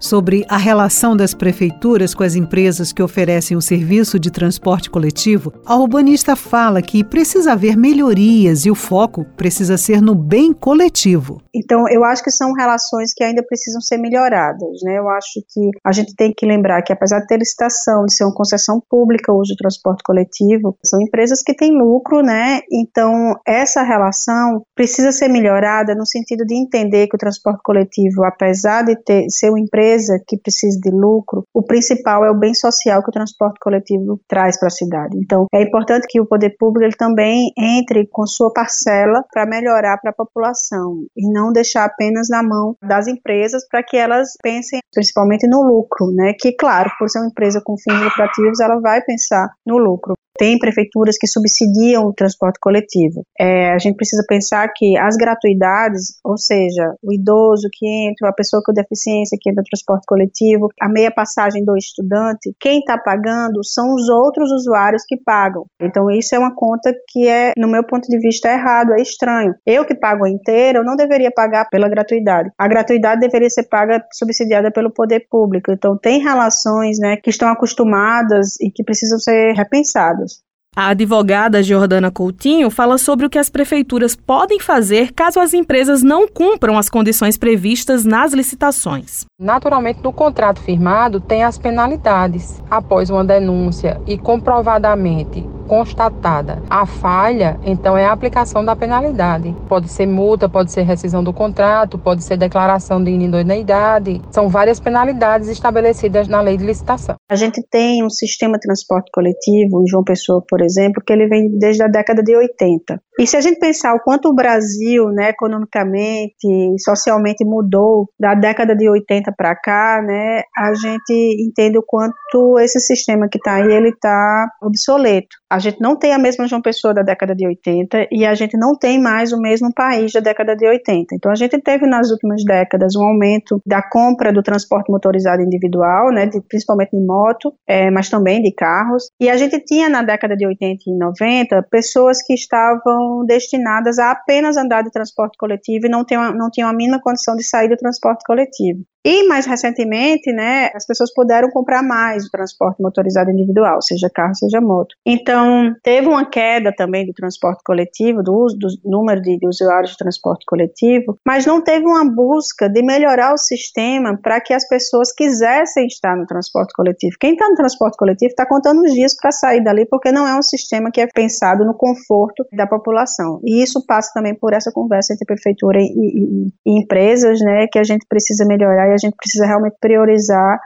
sobre 0.00 0.44
a 0.48 0.56
relação 0.56 1.16
das 1.16 1.34
prefeituras 1.34 2.14
com 2.14 2.24
as 2.24 2.34
empresas 2.34 2.92
que 2.92 3.02
oferecem 3.02 3.56
o 3.56 3.60
serviço 3.60 4.18
de 4.18 4.30
transporte 4.30 4.90
coletivo, 4.90 5.52
a 5.64 5.76
urbanista 5.76 6.34
fala 6.34 6.82
que 6.82 7.04
precisa 7.04 7.52
haver 7.52 7.76
melhorias 7.76 8.64
e 8.64 8.70
o 8.70 8.74
foco 8.74 9.24
precisa 9.36 9.76
ser 9.76 10.00
no 10.00 10.14
bem 10.14 10.52
coletivo. 10.52 11.40
Então, 11.54 11.84
eu 11.88 12.04
acho 12.04 12.24
que 12.24 12.30
são 12.30 12.52
relações 12.52 13.12
que 13.12 13.22
ainda 13.22 13.42
precisam 13.42 13.80
ser 13.80 13.98
melhoradas. 13.98 14.80
Né? 14.82 14.98
Eu 14.98 15.08
acho 15.10 15.42
que 15.48 15.70
a 15.84 15.92
gente 15.92 16.14
tem 16.16 16.32
que 16.34 16.46
lembrar 16.46 16.82
que, 16.82 16.92
apesar 16.92 17.20
de 17.20 17.26
ter 17.26 17.36
licitação, 17.36 18.04
de 18.06 18.14
ser 18.14 18.24
uma 18.24 18.34
concessão 18.34 18.80
pública 18.88 19.32
o 19.32 19.38
uso 19.38 19.54
do 19.54 19.56
transporte 19.56 20.02
coletivo, 20.02 20.76
são 20.84 21.00
empresas 21.00 21.42
que 21.42 21.54
têm 21.54 21.76
lucro, 21.76 22.22
né? 22.22 22.60
Então, 22.72 23.34
essa 23.46 23.82
relação 23.82 24.62
precisa 24.74 25.12
ser 25.12 25.28
melhorada 25.28 25.94
no 25.94 26.06
sentido 26.06 26.44
de 26.46 26.54
entender 26.54 27.06
que 27.08 27.16
o 27.16 27.18
transporte 27.18 27.60
coletivo, 27.62 28.24
apesar 28.24 28.82
de 28.82 28.96
ter, 28.96 29.26
ser 29.28 29.50
uma 29.50 29.60
empresa, 29.60 29.89
empresa 29.90 30.22
que 30.26 30.38
precisa 30.38 30.78
de 30.80 30.90
lucro, 30.90 31.44
o 31.54 31.62
principal 31.62 32.24
é 32.24 32.30
o 32.30 32.38
bem 32.38 32.54
social 32.54 33.02
que 33.02 33.10
o 33.10 33.12
transporte 33.12 33.58
coletivo 33.60 34.20
traz 34.28 34.58
para 34.58 34.68
a 34.68 34.70
cidade. 34.70 35.16
Então, 35.16 35.46
é 35.52 35.62
importante 35.62 36.06
que 36.08 36.20
o 36.20 36.26
poder 36.26 36.54
público 36.58 36.84
ele 36.84 36.96
também 36.96 37.52
entre 37.58 38.06
com 38.10 38.26
sua 38.26 38.52
parcela 38.52 39.24
para 39.32 39.46
melhorar 39.46 39.98
para 39.98 40.10
a 40.10 40.14
população 40.14 41.04
e 41.16 41.30
não 41.30 41.52
deixar 41.52 41.84
apenas 41.84 42.28
na 42.28 42.42
mão 42.42 42.76
das 42.82 43.06
empresas 43.06 43.66
para 43.68 43.82
que 43.82 43.96
elas 43.96 44.30
pensem 44.42 44.80
principalmente 44.92 45.46
no 45.46 45.62
lucro, 45.62 46.10
né? 46.12 46.32
Que 46.38 46.52
claro, 46.52 46.90
por 46.98 47.08
ser 47.08 47.18
uma 47.18 47.28
empresa 47.28 47.60
com 47.64 47.76
fins 47.76 48.00
lucrativos, 48.02 48.60
ela 48.60 48.80
vai 48.80 49.02
pensar 49.02 49.48
no 49.66 49.78
lucro 49.78 50.14
tem 50.40 50.58
prefeituras 50.58 51.18
que 51.18 51.26
subsidiam 51.26 52.06
o 52.06 52.14
transporte 52.14 52.58
coletivo. 52.58 53.22
É, 53.38 53.72
a 53.72 53.78
gente 53.78 53.96
precisa 53.96 54.24
pensar 54.26 54.66
que 54.74 54.96
as 54.96 55.14
gratuidades, 55.14 56.18
ou 56.24 56.38
seja, 56.38 56.94
o 57.02 57.12
idoso 57.12 57.68
que 57.70 57.86
entra, 57.86 58.30
a 58.30 58.32
pessoa 58.32 58.62
com 58.64 58.72
deficiência 58.72 59.36
que 59.38 59.50
entra 59.50 59.60
no 59.60 59.68
transporte 59.80 60.04
coletivo, 60.06 60.68
a 60.80 60.88
meia 60.88 61.10
passagem 61.10 61.64
do 61.64 61.76
estudante, 61.76 62.54
quem 62.60 62.78
está 62.78 62.98
pagando 62.98 63.64
são 63.64 63.94
os 63.94 64.08
outros 64.08 64.50
usuários 64.52 65.02
que 65.06 65.16
pagam. 65.16 65.64
Então 65.80 66.10
isso 66.10 66.34
é 66.34 66.38
uma 66.38 66.54
conta 66.54 66.92
que 67.08 67.26
é, 67.26 67.52
no 67.56 67.68
meu 67.68 67.84
ponto 67.84 68.08
de 68.08 68.18
vista, 68.18 68.48
é 68.48 68.54
errado, 68.54 68.92
é 68.92 69.02
estranho. 69.02 69.54
Eu 69.66 69.84
que 69.84 69.94
pago 69.94 70.26
inteira, 70.26 70.78
eu 70.78 70.84
não 70.84 70.96
deveria 70.96 71.30
pagar 71.30 71.68
pela 71.68 71.88
gratuidade. 71.88 72.50
A 72.58 72.68
gratuidade 72.68 73.20
deveria 73.20 73.50
ser 73.50 73.64
paga, 73.64 74.04
subsidiada 74.12 74.70
pelo 74.70 74.92
poder 74.92 75.26
público. 75.30 75.72
Então 75.72 75.96
tem 75.96 76.20
relações, 76.20 76.98
né, 76.98 77.16
que 77.16 77.30
estão 77.30 77.48
acostumadas 77.48 78.60
e 78.60 78.70
que 78.70 78.84
precisam 78.84 79.18
ser 79.18 79.52
repensadas. 79.54 80.42
A 80.76 80.90
advogada 80.90 81.64
Jordana 81.64 82.12
Coutinho 82.12 82.70
fala 82.70 82.96
sobre 82.96 83.26
o 83.26 83.30
que 83.30 83.38
as 83.38 83.50
prefeituras 83.50 84.14
podem 84.14 84.60
fazer 84.60 85.12
caso 85.12 85.40
as 85.40 85.52
empresas 85.52 86.00
não 86.00 86.28
cumpram 86.28 86.78
as 86.78 86.88
condições 86.88 87.36
previstas 87.36 88.04
nas 88.04 88.32
licitações. 88.32 89.26
Naturalmente, 89.36 90.00
no 90.00 90.12
contrato 90.12 90.60
firmado 90.60 91.20
tem 91.20 91.42
as 91.42 91.58
penalidades. 91.58 92.62
Após 92.70 93.10
uma 93.10 93.24
denúncia 93.24 94.00
e 94.06 94.16
comprovadamente 94.16 95.44
constatada 95.70 96.60
a 96.68 96.84
falha, 96.84 97.56
então 97.64 97.96
é 97.96 98.04
a 98.04 98.10
aplicação 98.10 98.64
da 98.64 98.74
penalidade. 98.74 99.54
Pode 99.68 99.88
ser 99.88 100.04
multa, 100.04 100.48
pode 100.48 100.72
ser 100.72 100.82
rescisão 100.82 101.22
do 101.22 101.32
contrato, 101.32 101.96
pode 101.96 102.24
ser 102.24 102.36
declaração 102.36 103.00
de 103.00 103.12
inidoneidade. 103.12 104.20
São 104.32 104.48
várias 104.48 104.80
penalidades 104.80 105.48
estabelecidas 105.48 106.26
na 106.26 106.40
lei 106.40 106.56
de 106.56 106.66
licitação. 106.66 107.14
A 107.30 107.36
gente 107.36 107.62
tem 107.70 108.04
um 108.04 108.10
sistema 108.10 108.54
de 108.54 108.62
transporte 108.62 109.12
coletivo, 109.14 109.80
em 109.80 109.86
João 109.86 110.02
Pessoa, 110.02 110.42
por 110.48 110.60
exemplo, 110.60 111.00
que 111.06 111.12
ele 111.12 111.28
vem 111.28 111.56
desde 111.56 111.84
a 111.84 111.86
década 111.86 112.20
de 112.20 112.34
80. 112.34 113.00
E 113.20 113.26
se 113.26 113.36
a 113.36 113.40
gente 113.40 113.60
pensar 113.60 113.94
o 113.94 114.00
quanto 114.00 114.28
o 114.28 114.34
Brasil, 114.34 115.04
né, 115.10 115.28
economicamente 115.28 116.48
e 116.48 116.80
socialmente 116.80 117.44
mudou 117.44 118.08
da 118.18 118.34
década 118.34 118.74
de 118.74 118.90
80 118.90 119.32
para 119.36 119.54
cá, 119.54 120.02
né, 120.04 120.42
a 120.56 120.74
gente 120.74 121.44
entende 121.46 121.78
o 121.78 121.84
quanto 121.86 122.58
esse 122.58 122.80
sistema 122.80 123.28
que 123.30 123.38
está 123.38 123.54
aí, 123.54 123.70
ele 123.70 123.90
está 123.90 124.48
obsoleto. 124.62 125.39
A 125.50 125.58
gente 125.58 125.80
não 125.80 125.96
tem 125.96 126.12
a 126.12 126.18
mesma 126.18 126.46
João 126.46 126.62
Pessoa 126.62 126.94
da 126.94 127.02
década 127.02 127.34
de 127.34 127.44
80 127.44 128.06
e 128.12 128.24
a 128.24 128.34
gente 128.34 128.56
não 128.56 128.76
tem 128.78 129.00
mais 129.00 129.32
o 129.32 129.40
mesmo 129.40 129.74
país 129.74 130.12
da 130.12 130.20
década 130.20 130.54
de 130.54 130.64
80. 130.64 131.12
Então 131.16 131.32
a 131.32 131.34
gente 131.34 131.58
teve 131.60 131.88
nas 131.88 132.12
últimas 132.12 132.44
décadas 132.44 132.94
um 132.94 133.02
aumento 133.02 133.60
da 133.66 133.82
compra 133.82 134.32
do 134.32 134.44
transporte 134.44 134.92
motorizado 134.92 135.42
individual, 135.42 136.12
né, 136.12 136.26
de, 136.26 136.40
principalmente 136.40 136.90
de 136.90 137.04
moto, 137.04 137.52
é, 137.66 137.90
mas 137.90 138.08
também 138.08 138.40
de 138.40 138.52
carros. 138.54 139.10
E 139.18 139.28
a 139.28 139.36
gente 139.36 139.58
tinha 139.64 139.88
na 139.88 140.02
década 140.02 140.36
de 140.36 140.46
80 140.46 140.84
e 140.86 140.96
90 140.96 141.66
pessoas 141.68 142.22
que 142.22 142.32
estavam 142.32 143.24
destinadas 143.26 143.98
a 143.98 144.12
apenas 144.12 144.56
andar 144.56 144.82
de 144.82 144.90
transporte 144.92 145.36
coletivo 145.36 145.86
e 145.86 145.90
não 145.90 146.04
tinham, 146.04 146.32
não 146.32 146.48
tinham 146.48 146.68
a 146.68 146.72
mínima 146.72 147.00
condição 147.02 147.34
de 147.34 147.42
sair 147.42 147.68
do 147.68 147.76
transporte 147.76 148.22
coletivo. 148.24 148.84
E 149.04 149.26
mais 149.26 149.46
recentemente, 149.46 150.30
né, 150.30 150.70
as 150.74 150.86
pessoas 150.86 151.12
puderam 151.12 151.48
comprar 151.50 151.82
mais 151.82 152.26
o 152.26 152.30
transporte 152.30 152.82
motorizado 152.82 153.30
individual, 153.30 153.80
seja 153.80 154.10
carro, 154.12 154.34
seja 154.34 154.60
moto. 154.60 154.94
Então, 155.06 155.74
teve 155.82 156.06
uma 156.06 156.28
queda 156.28 156.72
também 156.74 157.06
do 157.06 157.12
transporte 157.14 157.62
coletivo, 157.64 158.22
do 158.22 158.34
uso 158.34 158.58
do 158.58 158.68
número 158.84 159.22
de, 159.22 159.38
de 159.38 159.48
usuários 159.48 159.92
de 159.92 159.96
transporte 159.96 160.44
coletivo, 160.46 161.16
mas 161.26 161.46
não 161.46 161.62
teve 161.62 161.86
uma 161.86 162.04
busca 162.04 162.68
de 162.68 162.82
melhorar 162.82 163.32
o 163.32 163.38
sistema 163.38 164.18
para 164.22 164.40
que 164.40 164.52
as 164.52 164.68
pessoas 164.68 165.12
quisessem 165.12 165.86
estar 165.86 166.14
no 166.14 166.26
transporte 166.26 166.74
coletivo. 166.74 167.16
Quem 167.18 167.32
está 167.32 167.48
no 167.48 167.54
transporte 167.54 167.96
coletivo 167.96 168.30
está 168.30 168.46
contando 168.46 168.82
os 168.82 168.92
dias 168.92 169.16
para 169.16 169.32
sair 169.32 169.64
dali, 169.64 169.86
porque 169.86 170.12
não 170.12 170.26
é 170.26 170.36
um 170.36 170.42
sistema 170.42 170.90
que 170.90 171.00
é 171.00 171.06
pensado 171.06 171.64
no 171.64 171.74
conforto 171.74 172.44
da 172.52 172.66
população. 172.66 173.40
E 173.44 173.62
isso 173.62 173.84
passa 173.86 174.10
também 174.12 174.34
por 174.34 174.52
essa 174.52 174.70
conversa 174.70 175.14
entre 175.14 175.24
prefeitura 175.24 175.78
e, 175.80 175.84
e, 175.86 176.48
e 176.66 176.78
empresas, 176.82 177.40
né, 177.40 177.66
que 177.66 177.78
a 177.78 177.84
gente 177.84 178.04
precisa 178.06 178.44
melhorar 178.44 178.89
a 178.92 178.98
gente 178.98 179.16
precisa 179.16 179.46
realmente 179.46 179.76
priorizar 179.80 180.60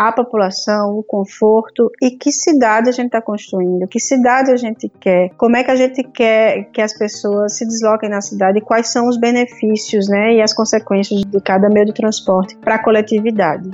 a 0.00 0.10
população, 0.10 0.96
o 0.98 1.02
conforto 1.02 1.90
e 2.00 2.12
que 2.12 2.32
cidade 2.32 2.88
a 2.88 2.92
gente 2.92 3.08
está 3.08 3.20
construindo, 3.20 3.86
que 3.86 4.00
cidade 4.00 4.50
a 4.50 4.56
gente 4.56 4.90
quer, 4.98 5.28
como 5.36 5.58
é 5.58 5.62
que 5.62 5.70
a 5.70 5.76
gente 5.76 6.02
quer 6.04 6.70
que 6.72 6.80
as 6.80 6.96
pessoas 6.96 7.58
se 7.58 7.66
desloquem 7.66 8.08
na 8.08 8.22
cidade 8.22 8.62
quais 8.62 8.90
são 8.90 9.06
os 9.06 9.18
benefícios 9.18 10.08
né, 10.08 10.36
e 10.36 10.40
as 10.40 10.54
consequências 10.54 11.20
de 11.20 11.40
cada 11.42 11.68
meio 11.68 11.84
de 11.84 11.92
transporte 11.92 12.56
para 12.56 12.76
a 12.76 12.82
coletividade. 12.82 13.70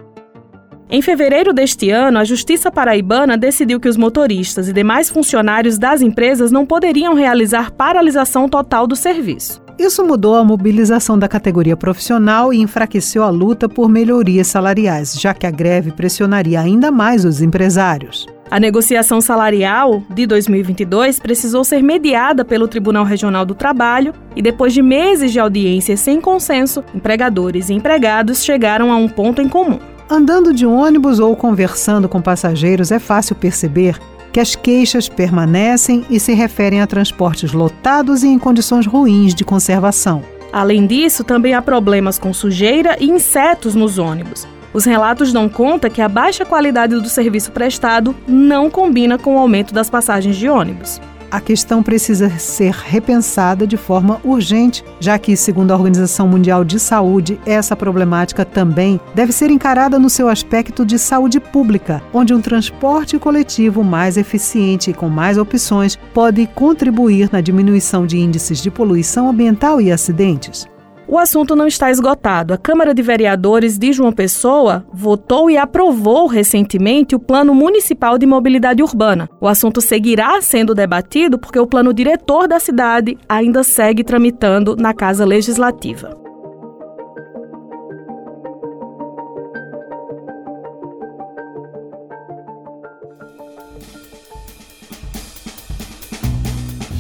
Em 0.91 1.01
fevereiro 1.01 1.53
deste 1.53 1.91
ano, 1.91 2.19
a 2.19 2.25
Justiça 2.25 2.73
Paraibana 2.73 3.37
decidiu 3.37 3.79
que 3.79 3.89
os 3.89 3.97
motoristas 3.97 4.69
e 4.69 4.73
demais 4.73 5.09
funcionários 5.09 5.79
das 5.79 6.01
empresas 6.01 6.51
não 6.51 6.67
poderiam 6.67 7.15
realizar 7.15 7.71
paralisação 7.71 8.49
total 8.49 8.87
do 8.87 8.97
serviço. 8.97 9.66
Isso 9.79 10.03
mudou 10.03 10.37
a 10.37 10.43
mobilização 10.43 11.19
da 11.19 11.29
categoria 11.29 11.77
profissional 11.77 12.51
e 12.51 12.59
enfraqueceu 12.59 13.23
a 13.23 13.29
luta 13.29 13.69
por 13.69 13.91
melhorias 13.91 14.47
salariais, 14.47 15.15
já 15.21 15.35
que 15.35 15.47
a 15.47 15.51
greve 15.51 15.93
pressionaria 15.93 16.61
ainda 16.61 16.91
mais 16.91 17.27
os 17.27 17.43
empresários. 17.43 18.27
A 18.51 18.59
negociação 18.59 19.21
salarial 19.21 20.03
de 20.09 20.27
2022 20.27 21.19
precisou 21.19 21.63
ser 21.63 21.83
mediada 21.83 22.43
pelo 22.43 22.69
Tribunal 22.69 23.05
Regional 23.05 23.45
do 23.45 23.55
Trabalho 23.55 24.15
e, 24.35 24.41
depois 24.41 24.73
de 24.73 24.81
meses 24.81 25.31
de 25.31 25.41
audiência 25.41 25.97
sem 25.97 26.23
consenso, 26.23 26.83
empregadores 26.95 27.69
e 27.69 27.75
empregados 27.75 28.43
chegaram 28.45 28.91
a 28.91 28.97
um 28.97 29.09
ponto 29.09 29.43
em 29.43 29.49
comum. 29.49 29.79
Andando 30.09 30.55
de 30.55 30.65
ônibus 30.65 31.19
ou 31.19 31.37
conversando 31.37 32.09
com 32.09 32.23
passageiros, 32.23 32.93
é 32.93 32.99
fácil 32.99 33.35
perceber 33.35 33.99
que 34.33 34.41
as 34.41 34.55
queixas 34.55 35.09
permanecem 35.09 36.05
e 36.11 36.21
se 36.21 36.35
referem 36.35 36.81
a 36.81 36.87
transportes 36.87 37.53
lotados 37.53 38.23
e 38.23 38.29
em 38.29 38.39
condições 38.39 38.87
ruins 38.87 39.35
de 39.35 39.45
conservação. 39.45 40.23
Além 40.53 40.87
disso, 40.87 41.25
também 41.25 41.55
há 41.55 41.63
problemas 41.63 42.19
com 42.19 42.33
sujeira 42.33 42.97
e 43.01 43.11
insetos 43.11 43.75
nos 43.75 43.99
ônibus. 43.99 44.47
Os 44.73 44.85
relatos 44.85 45.33
dão 45.33 45.49
conta 45.49 45.89
que 45.89 46.03
a 46.03 46.09
baixa 46.09 46.45
qualidade 46.45 46.95
do 46.95 47.09
serviço 47.09 47.51
prestado 47.53 48.15
não 48.29 48.71
combina 48.71 49.19
com 49.19 49.37
o 49.37 49.39
aumento 49.39 49.73
das 49.73 49.89
passagens 49.89 50.37
de 50.37 50.49
ônibus 50.49 51.01
a 51.31 51.41
questão 51.41 51.83
precisa 51.83 52.31
ser 52.39 52.73
repensada 52.73 53.67
de 53.67 53.77
forma 53.77 54.21
urgente, 54.25 54.85
já 55.01 55.19
que, 55.19 55.37
segundo 55.37 55.71
a 55.71 55.75
Organização 55.75 56.29
Mundial 56.29 56.65
de 56.65 56.79
Saúde, 56.79 57.41
essa 57.47 57.77
problemática 57.77 58.45
também 58.45 59.01
deve 59.15 59.33
ser 59.33 59.51
encarada 59.51 59.99
no 59.99 60.11
seu 60.11 60.29
aspecto 60.29 60.85
de 60.85 60.99
saúde 60.99 61.41
pública, 61.41 62.03
onde 62.13 62.35
um 62.35 62.41
transporte 62.41 63.19
coletivo 63.19 63.83
mais 63.83 64.17
eficiente 64.17 64.91
e 64.91 64.95
com 64.95 65.09
mais 65.09 65.39
opções 65.39 65.99
pode 66.13 66.47
contribuir 66.49 67.31
na 67.33 67.41
diminuição 67.41 68.07
de 68.07 68.19
índices 68.19 68.63
de 68.63 68.71
poluição 68.71 69.29
ambiental 69.29 69.81
e 69.81 69.91
acidentes. 69.91 70.67
O 71.09 71.19
assunto 71.19 71.55
não 71.55 71.69
está 71.69 71.91
esgotado. 71.91 72.53
A 72.53 72.59
Câmara 72.59 72.93
de 72.93 73.01
Vereadores 73.01 73.79
de 73.79 73.93
João 73.93 74.11
Pessoa 74.11 74.85
votou 74.93 75.49
e 75.49 75.57
aprovou 75.57 76.27
recentemente 76.27 77.15
o 77.15 77.21
Plano 77.21 77.55
Municipal 77.55 78.19
de 78.19 78.27
Mobilidade 78.27 78.83
Urbana. 78.83 79.29
O 79.41 79.47
assunto 79.47 79.81
seguirá 79.81 80.41
sendo 80.43 80.75
debatido 80.75 81.39
porque 81.39 81.61
o 81.61 81.67
plano 81.67 81.95
diretor 81.95 82.49
da 82.49 82.59
cidade 82.59 83.17
ainda 83.29 83.63
segue 83.63 84.03
tramitando 84.03 84.75
na 84.75 84.93
Casa 84.93 85.25
Legislativa. 85.25 86.26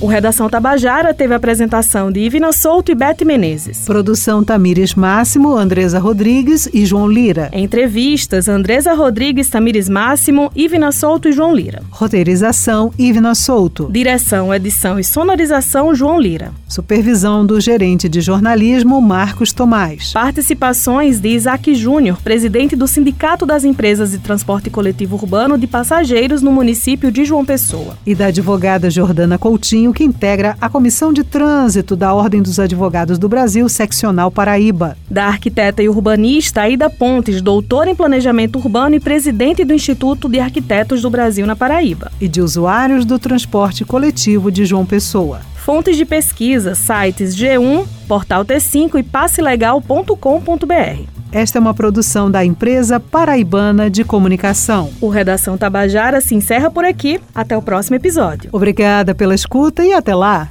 O 0.06 0.08
Redação 0.08 0.48
Tabajara 0.48 1.12
teve 1.12 1.34
a 1.34 1.36
apresentação 1.36 2.12
de 2.12 2.20
Ivina 2.20 2.52
Souto 2.52 2.92
e 2.92 2.94
Bete 2.94 3.24
Menezes. 3.24 3.80
Produção 3.80 4.44
Tamires 4.44 4.94
Máximo, 4.94 5.56
Andresa 5.56 5.98
Rodrigues 5.98 6.68
e 6.72 6.86
João 6.86 7.08
Lira. 7.08 7.50
Entrevistas 7.52 8.46
Andresa 8.46 8.94
Rodrigues, 8.94 9.50
Tamires 9.50 9.88
Máximo, 9.88 10.52
Ivina 10.54 10.92
Souto 10.92 11.28
e 11.28 11.32
João 11.32 11.52
Lira. 11.52 11.82
Roteirização 11.90 12.92
Ivina 12.96 13.34
Souto. 13.34 13.88
Direção, 13.90 14.54
edição 14.54 14.96
e 14.96 15.02
sonorização 15.02 15.92
João 15.92 16.20
Lira. 16.20 16.52
Supervisão 16.68 17.44
do 17.44 17.60
gerente 17.60 18.08
de 18.08 18.20
jornalismo 18.20 19.02
Marcos 19.02 19.52
Tomás. 19.52 20.12
Participações 20.12 21.18
de 21.18 21.30
Isaac 21.30 21.74
Júnior, 21.74 22.20
presidente 22.22 22.76
do 22.76 22.86
Sindicato 22.86 23.44
das 23.44 23.64
Empresas 23.64 24.12
de 24.12 24.18
Transporte 24.18 24.70
Coletivo 24.70 25.16
Urbano 25.16 25.58
de 25.58 25.66
Passageiros 25.66 26.42
no 26.42 26.52
município 26.52 27.10
de 27.10 27.24
João 27.24 27.44
Pessoa. 27.44 27.98
E 28.06 28.14
da 28.14 28.26
advogada 28.26 28.88
Jordana 28.88 29.36
Coutinho, 29.36 29.95
que 29.96 30.04
integra 30.04 30.56
a 30.60 30.68
Comissão 30.68 31.10
de 31.10 31.24
Trânsito 31.24 31.96
da 31.96 32.12
Ordem 32.12 32.42
dos 32.42 32.60
Advogados 32.60 33.18
do 33.18 33.30
Brasil, 33.30 33.66
Seccional 33.66 34.30
Paraíba. 34.30 34.94
Da 35.10 35.24
arquiteta 35.24 35.82
e 35.82 35.88
urbanista 35.88 36.60
Aida 36.60 36.90
Pontes, 36.90 37.40
doutora 37.40 37.88
em 37.88 37.94
Planejamento 37.94 38.58
Urbano 38.58 38.94
e 38.94 39.00
presidente 39.00 39.64
do 39.64 39.72
Instituto 39.72 40.28
de 40.28 40.38
Arquitetos 40.38 41.00
do 41.00 41.08
Brasil 41.08 41.46
na 41.46 41.56
Paraíba. 41.56 42.12
E 42.20 42.28
de 42.28 42.42
usuários 42.42 43.06
do 43.06 43.18
transporte 43.18 43.86
coletivo 43.86 44.52
de 44.52 44.66
João 44.66 44.84
Pessoa. 44.84 45.40
Fontes 45.56 45.96
de 45.96 46.04
pesquisa, 46.04 46.74
sites 46.74 47.34
G1, 47.34 47.86
Portal 48.06 48.44
T5 48.44 49.00
e 49.00 49.02
passelegal.com.br. 49.02 51.15
Esta 51.36 51.58
é 51.58 51.60
uma 51.60 51.74
produção 51.74 52.30
da 52.30 52.42
empresa 52.42 52.98
paraibana 52.98 53.90
de 53.90 54.02
comunicação. 54.02 54.90
O 55.02 55.10
Redação 55.10 55.58
Tabajara 55.58 56.18
se 56.18 56.34
encerra 56.34 56.70
por 56.70 56.82
aqui. 56.82 57.20
Até 57.34 57.54
o 57.54 57.60
próximo 57.60 57.94
episódio. 57.94 58.48
Obrigada 58.54 59.14
pela 59.14 59.34
escuta 59.34 59.84
e 59.84 59.92
até 59.92 60.14
lá. 60.14 60.48